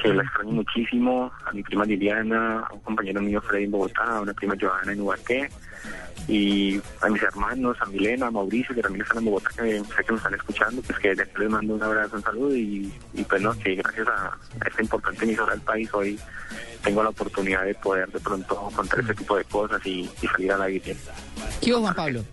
que 0.03 0.15
la 0.15 0.23
extraño 0.23 0.53
muchísimo, 0.53 1.33
a 1.45 1.53
mi 1.53 1.63
prima 1.63 1.85
Liliana, 1.85 2.61
a 2.61 2.73
un 2.73 2.81
compañero 2.81 3.21
mío 3.21 3.41
Freddy 3.41 3.65
en 3.65 3.71
Bogotá, 3.71 4.05
a 4.05 4.21
una 4.21 4.33
prima 4.35 4.55
Joana 4.61 4.93
en 4.93 5.01
Ubaté, 5.01 5.51
y 6.29 6.81
a 7.01 7.09
mis 7.09 7.23
hermanos, 7.23 7.77
a 7.81 7.87
Milena, 7.87 8.27
a 8.27 8.31
Mauricio, 8.31 8.75
que 8.75 8.83
también 8.83 9.03
están 9.03 9.19
en 9.19 9.25
Bogotá, 9.25 9.51
que 9.57 9.81
sé 9.81 10.05
que 10.05 10.13
me 10.13 10.19
están 10.19 10.35
escuchando, 10.35 10.83
pues 10.83 10.99
que 10.99 11.15
les 11.15 11.51
mando 11.51 11.75
un 11.75 11.83
abrazo, 11.83 12.17
un 12.17 12.23
saludo, 12.23 12.57
y, 12.57 12.93
y 13.15 13.25
pues 13.25 13.43
no, 13.43 13.53
que 13.59 13.75
gracias 13.75 14.07
a, 14.09 14.39
esta 14.67 14.83
importante 14.83 15.25
emisora 15.25 15.53
del 15.53 15.63
país 15.63 15.93
hoy 15.93 16.19
tengo 16.83 17.03
la 17.03 17.11
oportunidad 17.11 17.65
de 17.65 17.75
poder 17.75 18.09
de 18.11 18.21
pronto 18.21 18.71
contar 18.75 19.01
ese 19.01 19.15
tipo 19.15 19.37
de 19.37 19.45
cosas 19.45 19.85
y, 19.85 20.09
y 20.23 20.27
salir 20.27 20.53
al 20.53 20.63
aire. 20.63 20.97
¿Qué 21.61 21.73
Juan 21.73 21.95
Pablo? 21.95 22.25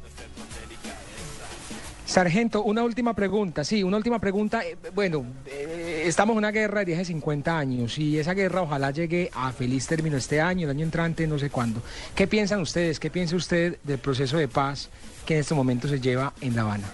Sargento, 2.08 2.63
una 2.63 2.84
última 2.84 3.13
pregunta, 3.13 3.65
sí, 3.65 3.84
una 3.84 3.98
última 3.98 4.17
pregunta. 4.17 4.65
Eh, 4.65 4.78
Bueno, 4.96 5.26
eh, 5.46 6.04
estamos 6.06 6.36
en 6.36 6.38
una 6.38 6.52
guerra 6.52 6.80
de 6.80 6.86
10 6.86 7.06
50 7.08 7.58
años 7.58 7.98
y 7.98 8.17
esa 8.17 8.34
guerra 8.34 8.62
ojalá 8.62 8.91
llegue 8.91 9.30
a 9.36 9.52
feliz 9.52 9.86
término 9.88 10.15
este 10.15 10.39
año, 10.39 10.63
el 10.63 10.70
año 10.72 10.86
entrante, 10.86 11.28
no 11.28 11.38
sé 11.38 11.50
cuándo. 11.50 11.82
¿Qué 12.15 12.26
piensan 12.26 12.62
ustedes? 12.62 13.02
¿Qué 13.02 13.12
piensa 13.12 13.36
usted 13.36 13.78
del 13.84 14.00
proceso 14.00 14.38
de 14.38 14.48
paz 14.48 14.89
que 15.26 15.34
en 15.34 15.41
este 15.41 15.54
momento 15.54 15.89
se 15.89 16.00
lleva 16.00 16.32
en 16.39 16.56
La 16.56 16.62
Habana? 16.62 16.88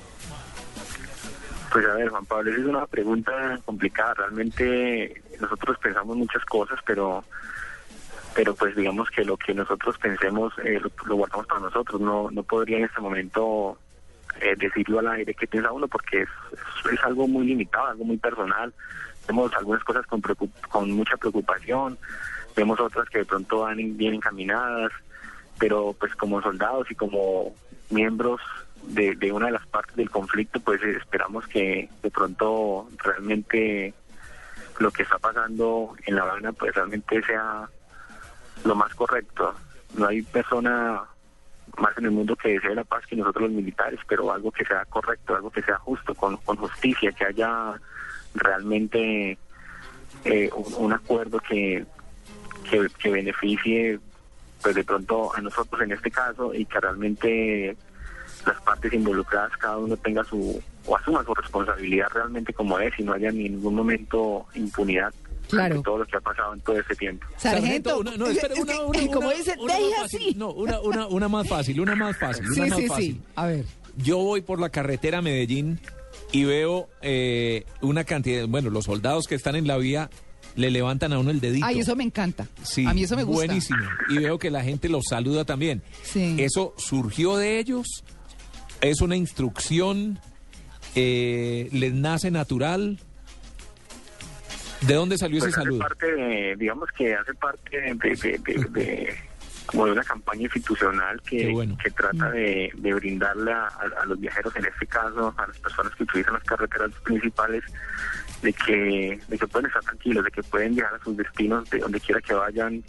Pues 1.71 1.85
a 1.85 1.93
ver, 1.93 2.09
Juan 2.09 2.25
Pablo, 2.25 2.49
esa 2.49 2.61
es 2.61 2.65
una 2.65 2.87
pregunta 2.87 3.59
complicada. 3.65 4.15
Realmente 4.15 5.21
nosotros 5.39 5.77
pensamos 5.77 6.17
muchas 6.17 6.43
cosas, 6.45 6.79
pero 6.87 7.23
pero 8.33 8.55
pues 8.55 8.75
digamos 8.75 9.11
que 9.11 9.23
lo 9.23 9.37
que 9.37 9.53
nosotros 9.53 9.95
pensemos 9.99 10.53
eh, 10.65 10.79
lo, 10.79 10.89
lo 11.05 11.15
guardamos 11.17 11.45
para 11.45 11.61
nosotros. 11.61 12.01
No 12.01 12.31
no 12.31 12.41
podría 12.41 12.79
en 12.79 12.85
este 12.85 12.99
momento 12.99 13.77
eh, 14.41 14.55
decirlo 14.57 14.99
al 14.99 15.07
aire 15.07 15.33
qué 15.33 15.47
piensa 15.47 15.71
uno 15.71 15.87
porque 15.87 16.23
es, 16.23 16.29
algo 17.03 17.27
muy 17.27 17.45
limitado, 17.45 17.87
algo 17.87 18.05
muy 18.05 18.17
personal. 18.17 18.73
Vemos 19.27 19.53
algunas 19.55 19.83
cosas 19.83 20.05
con, 20.05 20.21
con 20.69 20.91
mucha 20.91 21.15
preocupación, 21.17 21.97
vemos 22.55 22.79
otras 22.79 23.07
que 23.09 23.19
de 23.19 23.25
pronto 23.25 23.61
van 23.61 23.97
bien 23.97 24.15
encaminadas, 24.15 24.91
pero 25.59 25.95
pues 25.97 26.13
como 26.15 26.41
soldados 26.41 26.89
y 26.91 26.95
como 26.95 27.55
miembros 27.89 28.41
de, 28.83 29.15
de 29.15 29.31
una 29.31 29.45
de 29.45 29.53
las 29.53 29.67
partes 29.67 29.95
del 29.95 30.09
conflicto, 30.09 30.59
pues 30.59 30.81
esperamos 30.83 31.47
que 31.47 31.89
de 32.01 32.11
pronto 32.11 32.89
realmente 32.97 33.93
lo 34.79 34.91
que 34.91 35.03
está 35.03 35.17
pasando 35.19 35.95
en 36.05 36.15
La 36.15 36.23
Habana 36.23 36.51
pues 36.51 36.75
realmente 36.75 37.21
sea 37.23 37.69
lo 38.65 38.75
más 38.75 38.93
correcto. 38.95 39.53
No 39.97 40.07
hay 40.07 40.21
persona 40.21 41.03
más 41.77 41.97
en 41.97 42.05
el 42.05 42.11
mundo 42.11 42.35
que 42.35 42.53
desee 42.53 42.75
la 42.75 42.83
paz 42.83 43.05
que 43.07 43.15
nosotros 43.15 43.43
los 43.43 43.51
militares, 43.51 43.99
pero 44.07 44.31
algo 44.31 44.51
que 44.51 44.65
sea 44.65 44.85
correcto, 44.85 45.35
algo 45.35 45.49
que 45.49 45.63
sea 45.63 45.77
justo, 45.77 46.13
con, 46.13 46.37
con 46.37 46.57
justicia, 46.57 47.11
que 47.11 47.25
haya 47.25 47.73
realmente 48.35 49.37
eh, 50.25 50.49
un, 50.77 50.93
acuerdo 50.93 51.39
que, 51.39 51.85
que, 52.69 53.09
beneficie 53.09 53.99
pues 54.61 54.75
de 54.75 54.83
pronto 54.83 55.35
a 55.35 55.41
nosotros 55.41 55.81
en 55.81 55.91
este 55.91 56.09
caso 56.09 56.53
y 56.53 56.65
que 56.65 56.79
realmente 56.79 57.75
las 58.45 58.61
partes 58.61 58.93
involucradas 58.93 59.51
cada 59.57 59.77
uno 59.77 59.97
tenga 59.97 60.23
su 60.23 60.61
o 60.85 60.95
asuma 60.97 61.23
su 61.23 61.33
responsabilidad 61.33 62.07
realmente 62.13 62.53
como 62.53 62.79
es 62.79 62.97
y 62.97 63.03
no 63.03 63.13
haya 63.13 63.29
en 63.29 63.37
ningún 63.37 63.75
momento 63.75 64.45
impunidad 64.55 65.13
Claro. 65.49 65.81
todo 65.81 65.99
lo 65.99 66.05
que 66.05 66.17
ha 66.17 66.21
pasado 66.21 66.53
en 66.53 66.59
todo 66.61 66.79
este 66.79 66.95
tiempo. 66.95 67.25
Sargento, 67.37 67.99
una, 67.99 68.15
no, 68.17 68.27
espera, 68.27 68.53
una, 68.59 68.81
una, 68.81 69.01
una, 69.01 69.13
como 69.13 69.31
dice, 69.31 69.55
una 69.59 69.73
más 69.73 69.89
fácil. 70.01 70.19
así. 70.21 70.35
No, 70.37 70.51
una, 70.51 70.79
una, 70.81 71.07
una 71.07 71.27
más 71.29 71.47
fácil, 71.47 71.79
una 71.79 71.95
más 71.95 72.17
fácil, 72.17 72.45
una 72.47 72.53
Sí, 72.55 72.69
más 72.69 72.79
sí, 72.79 72.87
fácil. 72.87 73.13
sí. 73.15 73.21
A 73.35 73.45
ver. 73.47 73.65
Yo 73.97 74.17
voy 74.17 74.41
por 74.41 74.59
la 74.59 74.69
carretera 74.69 75.19
a 75.19 75.21
Medellín 75.21 75.79
y 76.31 76.45
veo 76.45 76.89
eh, 77.01 77.65
una 77.81 78.03
cantidad, 78.03 78.47
bueno, 78.47 78.69
los 78.71 78.85
soldados 78.85 79.27
que 79.27 79.35
están 79.35 79.55
en 79.55 79.67
la 79.67 79.77
vía 79.77 80.09
le 80.55 80.71
levantan 80.71 81.13
a 81.13 81.19
uno 81.19 81.29
el 81.31 81.39
dedito. 81.39 81.65
Ay, 81.65 81.79
eso 81.79 81.95
me 81.95 82.03
encanta. 82.03 82.47
Sí, 82.63 82.85
a 82.87 82.93
mí 82.93 83.03
eso 83.03 83.15
me 83.15 83.23
gusta. 83.23 83.45
Buenísimo. 83.45 83.79
Y 84.09 84.17
veo 84.19 84.37
que 84.39 84.49
la 84.51 84.63
gente 84.63 84.89
los 84.89 85.03
saluda 85.09 85.45
también. 85.45 85.81
Sí. 86.03 86.35
¿Eso 86.39 86.73
surgió 86.77 87.37
de 87.37 87.59
ellos? 87.59 87.87
¿Es 88.81 89.01
una 89.01 89.15
instrucción? 89.15 90.19
Eh, 90.95 91.69
¿Les 91.71 91.93
nace 91.93 92.29
natural? 92.31 92.99
¿De 94.87 94.93
dónde 94.95 95.17
salió 95.17 95.39
Pues 95.39 95.51
ese 95.51 95.59
hace 95.61 95.65
saludo? 95.69 95.79
parte 95.79 96.11
de, 96.11 96.55
digamos 96.57 96.89
que 96.91 97.13
hace 97.15 97.33
parte 97.35 97.79
de, 97.81 97.93
de, 97.93 98.37
de- 98.69 99.17
como 99.65 99.85
de 99.85 99.93
una 99.93 100.03
campaña 100.03 100.41
institucional 100.41 101.21
que, 101.21 101.49
bueno. 101.51 101.77
que 101.81 101.89
trata 101.91 102.29
de, 102.31 102.69
de 102.75 102.93
brindarle 102.93 103.53
a, 103.53 103.67
a 104.01 104.05
los 104.05 104.19
viajeros, 104.19 104.53
en 104.57 104.65
este 104.65 104.85
caso, 104.85 105.33
a 105.37 105.47
las 105.47 105.57
personas 105.57 105.95
que 105.95 106.03
utilizan 106.03 106.33
las 106.33 106.43
carreteras 106.43 106.91
principales, 107.05 107.63
de 108.41 108.51
que, 108.51 109.19
de 109.25 109.37
que 109.37 109.47
pueden 109.47 109.67
estar 109.67 109.81
tranquilos, 109.83 110.25
de 110.25 110.31
que 110.31 110.43
pueden 110.43 110.75
llegar 110.75 110.93
a 110.93 111.03
sus 111.03 111.15
destinos 111.15 111.69
de 111.69 111.79
donde 111.79 111.99
quiera 112.01 112.19
que 112.19 112.33
vayan 112.33 112.83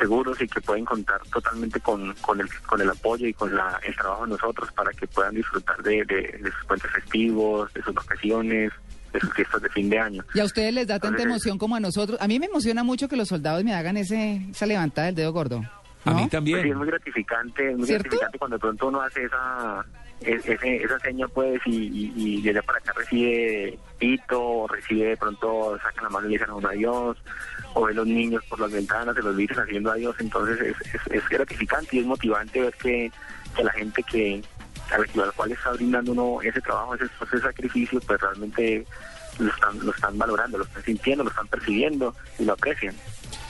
seguros 0.00 0.40
y 0.42 0.48
que 0.48 0.60
pueden 0.60 0.84
contar 0.84 1.20
totalmente 1.32 1.78
con, 1.78 2.12
con, 2.16 2.40
el, 2.40 2.48
con 2.66 2.80
el 2.80 2.90
apoyo 2.90 3.28
y 3.28 3.32
con 3.32 3.54
la, 3.54 3.78
el 3.84 3.94
trabajo 3.94 4.24
de 4.24 4.30
nosotros 4.32 4.72
para 4.72 4.90
que 4.90 5.06
puedan 5.06 5.36
disfrutar 5.36 5.80
de, 5.84 6.04
de, 6.04 6.38
de 6.42 6.50
sus 6.50 6.64
puentes 6.66 6.90
festivos, 6.90 7.72
de 7.72 7.82
sus 7.82 7.94
vacaciones, 7.94 8.72
de 9.16 9.20
sus 9.20 9.34
fiestas 9.34 9.62
de 9.62 9.68
fin 9.70 9.88
de 9.90 9.98
año. 9.98 10.24
Y 10.34 10.40
a 10.40 10.44
ustedes 10.44 10.72
les 10.72 10.86
da 10.86 10.94
tanta 11.00 11.08
Entonces, 11.22 11.26
emoción 11.30 11.58
como 11.58 11.76
a 11.76 11.80
nosotros. 11.80 12.18
A 12.20 12.28
mí 12.28 12.38
me 12.38 12.46
emociona 12.46 12.82
mucho 12.84 13.08
que 13.08 13.16
los 13.16 13.28
soldados 13.28 13.64
me 13.64 13.74
hagan 13.74 13.96
ese, 13.96 14.42
esa 14.50 14.66
levantada 14.66 15.06
del 15.06 15.14
dedo 15.16 15.32
gordo. 15.32 15.56
A 16.04 16.10
mí 16.10 16.14
Pues 16.14 16.24
sí, 16.24 16.28
también. 16.30 16.66
es 16.66 16.76
muy 16.76 16.86
gratificante, 16.86 17.70
es 17.70 17.76
muy 17.76 17.86
¿Cierto? 17.86 18.04
gratificante 18.04 18.38
cuando 18.38 18.56
de 18.56 18.60
pronto 18.60 18.86
uno 18.88 19.00
hace 19.00 19.24
esa 19.24 19.84
es- 20.20 20.46
ese- 20.48 20.76
esa 20.82 20.98
seña 21.00 21.26
pues 21.28 21.60
y, 21.66 21.76
y, 21.76 22.12
y 22.38 22.42
de 22.42 22.50
allá 22.50 22.62
para 22.62 22.78
acá 22.78 22.92
recibe 22.96 23.78
pito, 23.98 24.40
o 24.40 24.66
recibe 24.68 25.08
de 25.08 25.16
pronto, 25.16 25.76
sacan 25.82 26.04
la 26.04 26.10
mano 26.10 26.26
y 26.26 26.30
le 26.30 26.38
dicen 26.38 26.50
a 26.50 26.54
uno 26.54 26.68
adiós, 26.68 27.16
o 27.74 27.84
ve 27.84 27.92
los 27.94 28.06
niños 28.06 28.42
por 28.48 28.60
las 28.60 28.70
ventanas, 28.72 29.14
se 29.16 29.22
los 29.22 29.36
dicen 29.36 29.58
haciendo 29.58 29.90
adiós, 29.90 30.14
entonces 30.20 30.58
es, 30.60 30.94
es, 30.94 31.00
es 31.10 31.28
gratificante 31.28 31.96
y 31.96 31.98
es 32.00 32.06
motivante 32.06 32.60
ver 32.62 32.74
que, 32.80 33.10
que 33.56 33.64
la 33.64 33.72
gente 33.72 34.02
que 34.04 34.42
a 34.90 34.98
la, 34.98 35.22
a 35.22 35.26
la 35.26 35.32
cual 35.32 35.52
está 35.52 35.72
brindando 35.72 36.12
uno 36.12 36.42
ese 36.42 36.60
trabajo, 36.60 36.94
ese, 36.94 37.04
ese 37.04 37.40
sacrificio, 37.40 38.00
pues 38.00 38.20
realmente 38.20 38.86
lo 39.38 39.50
están, 39.50 39.78
lo 39.84 39.92
están 39.92 40.18
valorando, 40.18 40.58
lo 40.58 40.64
están 40.64 40.84
sintiendo, 40.84 41.24
lo 41.24 41.30
están 41.30 41.46
percibiendo 41.48 42.14
y 42.38 42.44
lo 42.44 42.52
aprecian. 42.52 42.94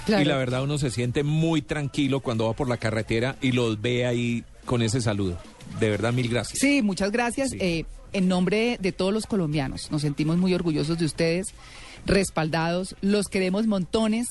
Claro. 0.07 0.23
Y 0.23 0.25
la 0.25 0.37
verdad 0.37 0.63
uno 0.63 0.79
se 0.79 0.91
siente 0.91 1.23
muy 1.25 1.63
tranquilo 1.63 2.21
cuando 2.21 2.47
va 2.47 2.53
por 2.53 2.69
la 2.69 2.77
carretera 2.77 3.37
y 3.41 3.53
los 3.53 3.81
ve 3.81 4.07
ahí 4.07 4.45
con 4.65 4.83
ese 4.83 5.01
saludo. 5.01 5.39
De 5.81 5.91
verdad, 5.91 6.13
mil 6.13 6.29
gracias. 6.29 6.59
Sí, 6.61 6.83
muchas 6.83 7.11
gracias. 7.11 7.51
Sí. 7.51 7.59
Eh, 7.61 7.85
en 8.13 8.29
nombre 8.29 8.79
de 8.81 8.93
todos 8.93 9.13
los 9.13 9.27
colombianos, 9.27 9.91
nos 9.91 10.03
sentimos 10.03 10.37
muy 10.37 10.55
orgullosos 10.55 10.97
de 10.99 11.05
ustedes, 11.05 11.49
respaldados, 12.07 12.97
los 13.01 13.27
queremos 13.27 13.67
montones. 13.67 14.27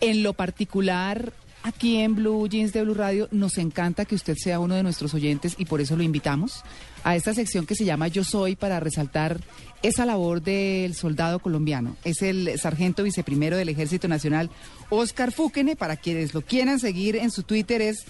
En 0.00 0.24
lo 0.24 0.32
particular, 0.32 1.32
aquí 1.62 1.98
en 1.98 2.14
Blue 2.14 2.48
Jeans 2.48 2.72
de 2.72 2.82
Blue 2.82 2.94
Radio, 2.94 3.28
nos 3.30 3.58
encanta 3.58 4.04
que 4.04 4.14
usted 4.14 4.36
sea 4.36 4.60
uno 4.60 4.74
de 4.74 4.82
nuestros 4.82 5.14
oyentes 5.14 5.54
y 5.58 5.64
por 5.64 5.80
eso 5.80 5.96
lo 5.96 6.02
invitamos 6.02 6.62
a 7.04 7.16
esta 7.16 7.34
sección 7.34 7.66
que 7.66 7.74
se 7.74 7.84
llama 7.84 8.08
Yo 8.08 8.24
Soy 8.24 8.56
para 8.56 8.80
resaltar 8.80 9.40
esa 9.82 10.06
labor 10.06 10.42
del 10.42 10.94
soldado 10.94 11.40
colombiano. 11.40 11.96
Es 12.04 12.22
el 12.22 12.58
sargento 12.58 13.02
viceprimero 13.02 13.56
del 13.56 13.68
Ejército 13.68 14.08
Nacional, 14.08 14.50
Oscar 14.90 15.32
Fúquene, 15.32 15.76
para 15.76 15.96
quienes 15.96 16.34
lo 16.34 16.42
quieran 16.42 16.78
seguir 16.78 17.16
en 17.16 17.30
su 17.30 17.42
Twitter 17.42 17.82
es 17.82 18.04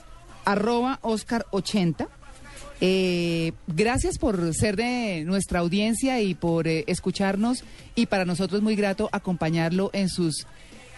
arroba 0.44 1.00
Oscar80. 1.02 2.08
Eh, 2.84 3.52
gracias 3.68 4.18
por 4.18 4.52
ser 4.54 4.74
de 4.74 5.22
nuestra 5.24 5.60
audiencia 5.60 6.20
y 6.20 6.34
por 6.34 6.66
eh, 6.66 6.84
escucharnos 6.88 7.62
y 7.94 8.06
para 8.06 8.24
nosotros 8.24 8.60
muy 8.60 8.74
grato 8.74 9.08
acompañarlo 9.12 9.90
en 9.92 10.08
sus 10.08 10.46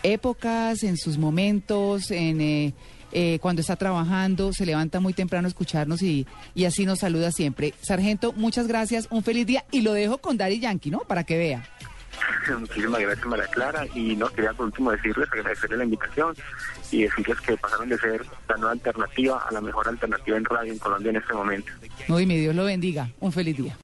épocas, 0.05 0.85
en 0.85 0.97
sus 0.97 1.19
momentos, 1.19 2.13
en 2.13 2.41
eh, 2.41 2.75
eh, 3.11 3.39
cuando 3.41 3.61
está 3.61 3.75
trabajando, 3.77 4.53
se 4.53 4.67
levanta 4.67 5.01
muy 5.01 5.13
temprano 5.13 5.47
a 5.47 5.49
escucharnos 5.49 6.03
y, 6.03 6.27
y 6.55 6.65
así 6.67 6.87
nos 6.87 7.01
saluda 7.01 7.33
siempre. 7.33 7.75
Sargento, 7.81 8.33
muchas 8.33 8.69
gracias, 8.69 9.09
un 9.11 9.25
feliz 9.25 9.47
día 9.47 9.65
y 9.71 9.83
lo 9.83 9.93
dejo 9.93 10.19
con 10.19 10.37
Dari 10.37 10.61
Yankee, 10.61 10.91
¿no? 10.91 11.01
Para 11.01 11.25
que 11.25 11.39
vea. 11.39 11.69
Muchísimas 12.59 13.01
gracias, 13.01 13.27
María 13.27 13.47
Clara. 13.49 13.87
Y 13.95 14.17
no 14.17 14.29
quería 14.29 14.53
por 14.53 14.67
último 14.67 14.91
decirles, 14.93 15.29
agradecerles 15.33 15.79
la 15.79 15.85
invitación 15.85 16.35
y 16.91 17.03
decirles 17.03 17.41
que 17.41 17.57
pasaron 17.57 17.89
de 17.89 17.99
ser 17.99 18.25
la 18.49 18.57
nueva 18.57 18.73
alternativa 18.73 19.45
a 19.49 19.53
la 19.53 19.61
mejor 19.61 19.89
alternativa 19.89 20.37
en 20.37 20.45
radio 20.45 20.73
en 20.73 20.79
Colombia 20.79 21.11
en 21.11 21.17
este 21.17 21.35
momento. 21.35 21.73
No, 22.09 22.21
y 22.21 22.27
mi 22.27 22.39
Dios 22.39 22.55
lo 22.55 22.65
bendiga. 22.65 23.09
Un 23.21 23.33
feliz 23.33 23.57
día. 23.57 23.77